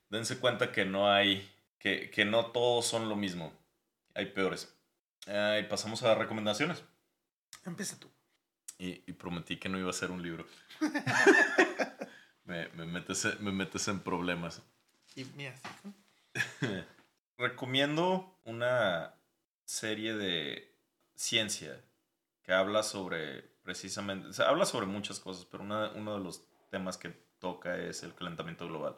[0.08, 1.46] dense cuenta que no hay,
[1.78, 3.52] que, que no todos son lo mismo.
[4.16, 4.74] Hay peores.
[5.28, 6.82] Ah, y pasamos a recomendaciones.
[7.64, 8.10] Empieza tú.
[8.78, 10.46] Y, y prometí que no iba a ser un libro.
[12.44, 14.62] me, me, metes, me metes en problemas.
[15.14, 15.54] Y mira,
[17.38, 19.14] Recomiendo una
[19.64, 20.74] serie de
[21.14, 21.80] ciencia
[22.42, 26.44] que habla sobre precisamente, o sea, habla sobre muchas cosas, pero una- uno de los
[26.70, 28.96] temas que toca es el calentamiento global.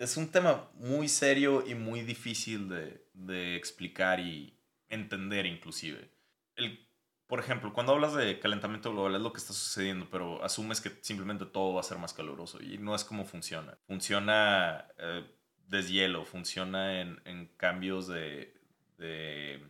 [0.00, 6.10] Es un tema muy serio y muy difícil de, de explicar y entender inclusive.
[6.56, 6.88] El,
[7.26, 10.90] por ejemplo, cuando hablas de calentamiento global es lo que está sucediendo, pero asumes que
[11.02, 13.76] simplemente todo va a ser más caluroso y no es como funciona.
[13.86, 15.30] Funciona eh,
[15.68, 18.54] deshielo, funciona en, en cambios de,
[18.96, 19.62] de,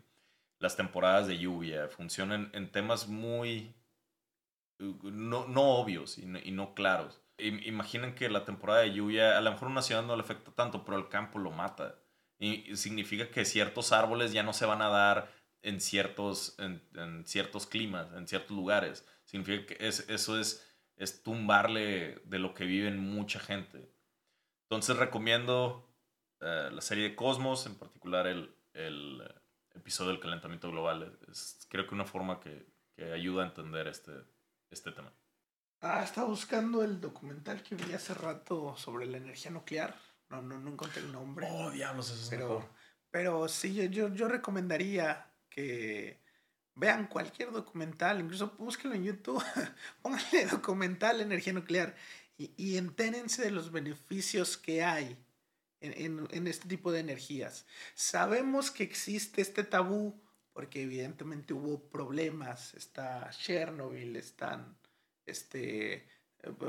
[0.60, 3.74] las temporadas de lluvia, funciona en, en temas muy
[4.78, 7.20] no, no obvios y no, y no claros.
[7.40, 10.84] Imaginen que la temporada de lluvia, a lo mejor una ciudad no le afecta tanto,
[10.84, 11.98] pero el campo lo mata.
[12.38, 15.32] Y significa que ciertos árboles ya no se van a dar
[15.62, 19.06] en ciertos, en, en ciertos climas, en ciertos lugares.
[19.24, 20.66] Significa que es, eso es,
[20.96, 23.92] es tumbarle de lo que viven mucha gente.
[24.64, 25.92] Entonces recomiendo
[26.40, 29.22] uh, la serie de Cosmos, en particular el, el
[29.74, 31.18] episodio del calentamiento global.
[31.28, 32.66] Es, creo que una forma que,
[32.96, 34.12] que ayuda a entender este,
[34.70, 35.12] este tema.
[35.80, 39.96] Ah, estaba buscando el documental que vi hace rato sobre la energía nuclear.
[40.28, 41.46] No, no, no encontré el nombre.
[41.50, 42.64] Oh, diablos, eso es pero, mejor.
[43.10, 46.20] pero sí, yo, yo, recomendaría que
[46.74, 49.42] vean cualquier documental, incluso búsquenlo en YouTube,
[50.02, 51.96] pónganle documental energía nuclear
[52.36, 55.16] y, y entérense de los beneficios que hay
[55.80, 57.66] en, en, en este tipo de energías.
[57.94, 60.20] Sabemos que existe este tabú
[60.52, 64.76] porque evidentemente hubo problemas, está Chernobyl, están,
[65.26, 66.08] este,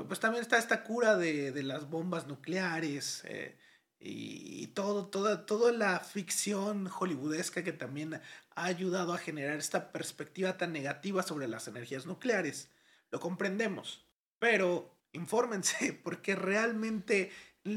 [0.08, 3.58] pues también está esta cura de, de las bombas nucleares eh,
[4.00, 9.92] y, y, todo, toda, toda la ficción hollywoodesca que también ha ayudado a generar esta
[9.92, 12.70] perspectiva tan negativa sobre las energías nucleares.
[13.12, 14.06] Lo comprendemos,
[14.40, 17.32] pero infórmense porque realmente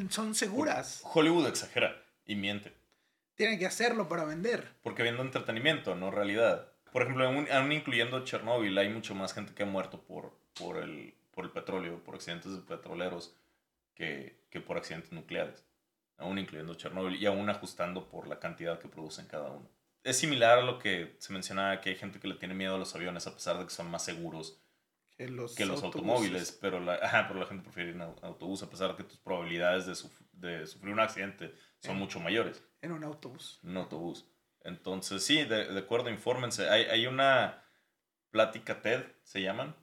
[0.09, 1.03] son seguras.
[1.05, 2.73] Hollywood exagera y miente.
[3.35, 4.77] Tienen que hacerlo para vender.
[4.83, 6.73] Porque viendo entretenimiento, no realidad.
[6.93, 10.77] Por ejemplo, aún, aún incluyendo Chernobyl, hay mucho más gente que ha muerto por, por,
[10.79, 13.35] el, por el petróleo, por accidentes petroleros,
[13.95, 15.65] que, que por accidentes nucleares.
[16.17, 19.69] Aún incluyendo Chernobyl y aún ajustando por la cantidad que producen cada uno.
[20.05, 22.79] Es similar a lo que se mencionaba, que hay gente que le tiene miedo a
[22.79, 24.61] los aviones a pesar de que son más seguros
[25.17, 28.23] Que los, que los automóviles, pero la, ajá, pero la gente prefiere ir en au-
[28.23, 31.99] autobús a pesar de que tus probabilidades de, suf- de sufrir un accidente son Eh.
[31.99, 33.61] mucho mayores En un autobús.
[33.65, 34.27] en un autobús.
[34.61, 36.69] Entonces, sí, de, de acuerdo, infórmense.
[36.69, 37.63] Hay, hay una
[38.31, 39.75] plática TED, se llaman,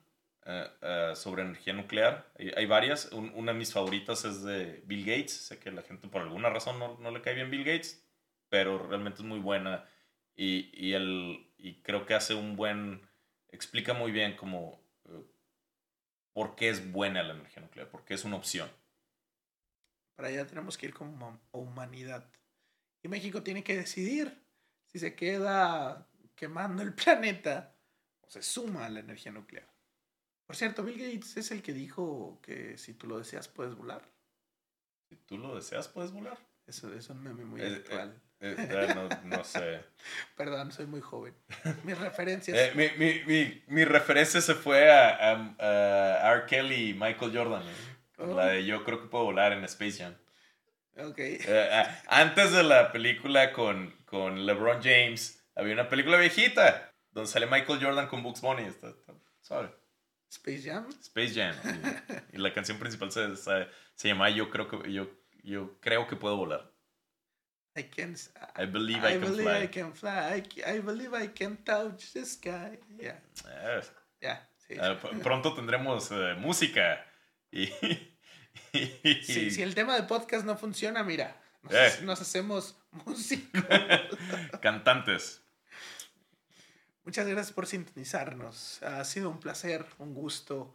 [0.45, 2.31] eh, eh, sobre energía nuclear.
[2.57, 3.11] Hay, varias.
[3.11, 5.31] Un- una de mis favoritas es de Bill Gates.
[5.33, 8.03] Sé que la gente por alguna razón no, no le cae bien Bill Gates,
[8.49, 9.87] pero realmente es muy buena.
[10.35, 13.01] Y, y, el, y creo que hace un buen...
[13.49, 14.81] Explica muy bien como...
[15.05, 15.23] eh,
[16.33, 18.69] por qué es buena la energía nuclear, por qué es una opción.
[20.15, 22.29] Para allá tenemos que ir como huma- humanidad.
[23.03, 24.45] Y México tiene que decidir
[24.87, 27.75] si se queda quemando el planeta
[28.21, 29.70] o se suma a la energía nuclear.
[30.51, 34.01] Por cierto, Bill Gates es el que dijo que si tú lo deseas puedes volar.
[35.07, 36.37] Si tú lo deseas, puedes volar.
[36.67, 38.21] Eso es un meme muy Eh, eh, actual.
[38.41, 39.79] Eh, eh, no, no sé.
[40.35, 41.33] Perdón, soy muy joven.
[41.85, 42.57] Mis referencias.
[42.57, 46.45] Eh, mi, mi, mi, mi referencia se fue a, a, a R.
[46.47, 47.63] Kelly y Michael Jordan.
[47.63, 47.73] ¿eh?
[48.17, 48.35] Oh.
[48.35, 50.17] La de Yo creo que puedo volar en Space Jam.
[50.97, 51.17] ok.
[51.17, 57.45] Eh, antes de la película con, con LeBron James, había una película viejita donde sale
[57.45, 58.63] Michael Jordan con Bugs Bunny.
[58.63, 58.93] Está.
[60.31, 60.87] Space Jam.
[61.01, 61.55] Space Jam.
[62.31, 65.09] Y, y la canción principal se, se, se llama Yo creo que, yo,
[65.43, 66.71] yo creo que puedo volar.
[67.75, 68.15] I can.
[68.57, 69.63] I believe I, I can believe fly.
[69.63, 70.43] I can fly.
[70.65, 72.79] I, believe I can touch the sky.
[74.67, 74.75] Sí.
[74.75, 77.05] eh, pr- pronto tendremos eh, música.
[77.53, 77.63] Y,
[79.03, 81.99] y- Si, si el tema de podcast no funciona, mira, nos, Eh.
[82.03, 83.61] nos hacemos músicos.
[84.61, 85.40] cantantes.
[87.11, 88.81] Muchas gracias por sintonizarnos.
[88.83, 90.73] Ha sido un placer, un gusto.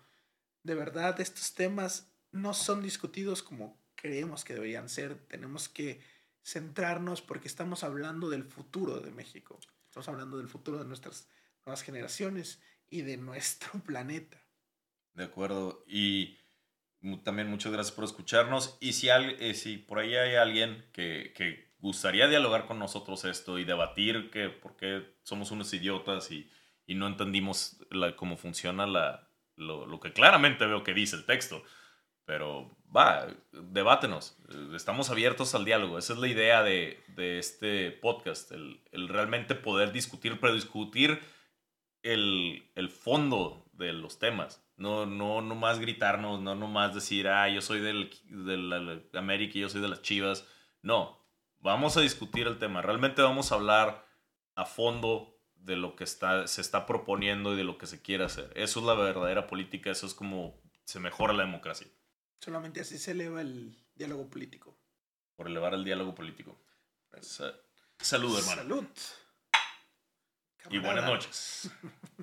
[0.62, 5.14] De verdad, estos temas no son discutidos como creemos que deberían ser.
[5.28, 6.02] Tenemos que
[6.44, 9.58] centrarnos porque estamos hablando del futuro de México.
[9.86, 11.26] Estamos hablando del futuro de nuestras
[11.64, 12.60] nuevas generaciones
[12.90, 14.38] y de nuestro planeta.
[15.14, 15.86] De acuerdo.
[15.86, 16.36] Y
[17.24, 18.76] también muchas gracias por escucharnos.
[18.78, 23.64] Y si, eh, si por ahí hay alguien que gustaría dialogar con nosotros esto y
[23.64, 26.50] debatir que por qué somos unos idiotas y,
[26.86, 31.24] y no entendimos la- cómo funciona la, lo, lo que claramente veo que dice el
[31.24, 31.62] texto.
[32.24, 34.36] Pero va, debátenos.
[34.74, 35.96] Estamos abiertos al diálogo.
[35.96, 38.50] Esa es la idea de, de este podcast.
[38.50, 41.20] El, el realmente poder discutir, pero discutir
[42.02, 44.60] el, el fondo de los temas.
[44.76, 49.60] No, no, no más gritarnos, no nomás decir, ah, yo soy del, del América y
[49.62, 50.44] yo soy de las Chivas.
[50.82, 51.25] No,
[51.60, 52.82] vamos a discutir el tema.
[52.82, 54.06] Realmente vamos a hablar
[54.54, 58.24] a fondo de lo que está, se está proponiendo y de lo que se quiere
[58.24, 58.52] hacer.
[58.54, 61.86] Eso es la verdadera política, eso es como se mejora la democracia.
[62.40, 64.78] Solamente así se eleva el diálogo político.
[65.34, 66.58] por elevar el diálogo político.
[67.20, 67.52] Sa-
[67.98, 68.62] salud, hermano.
[68.62, 68.86] Salud.
[70.70, 71.70] Y buenas noches.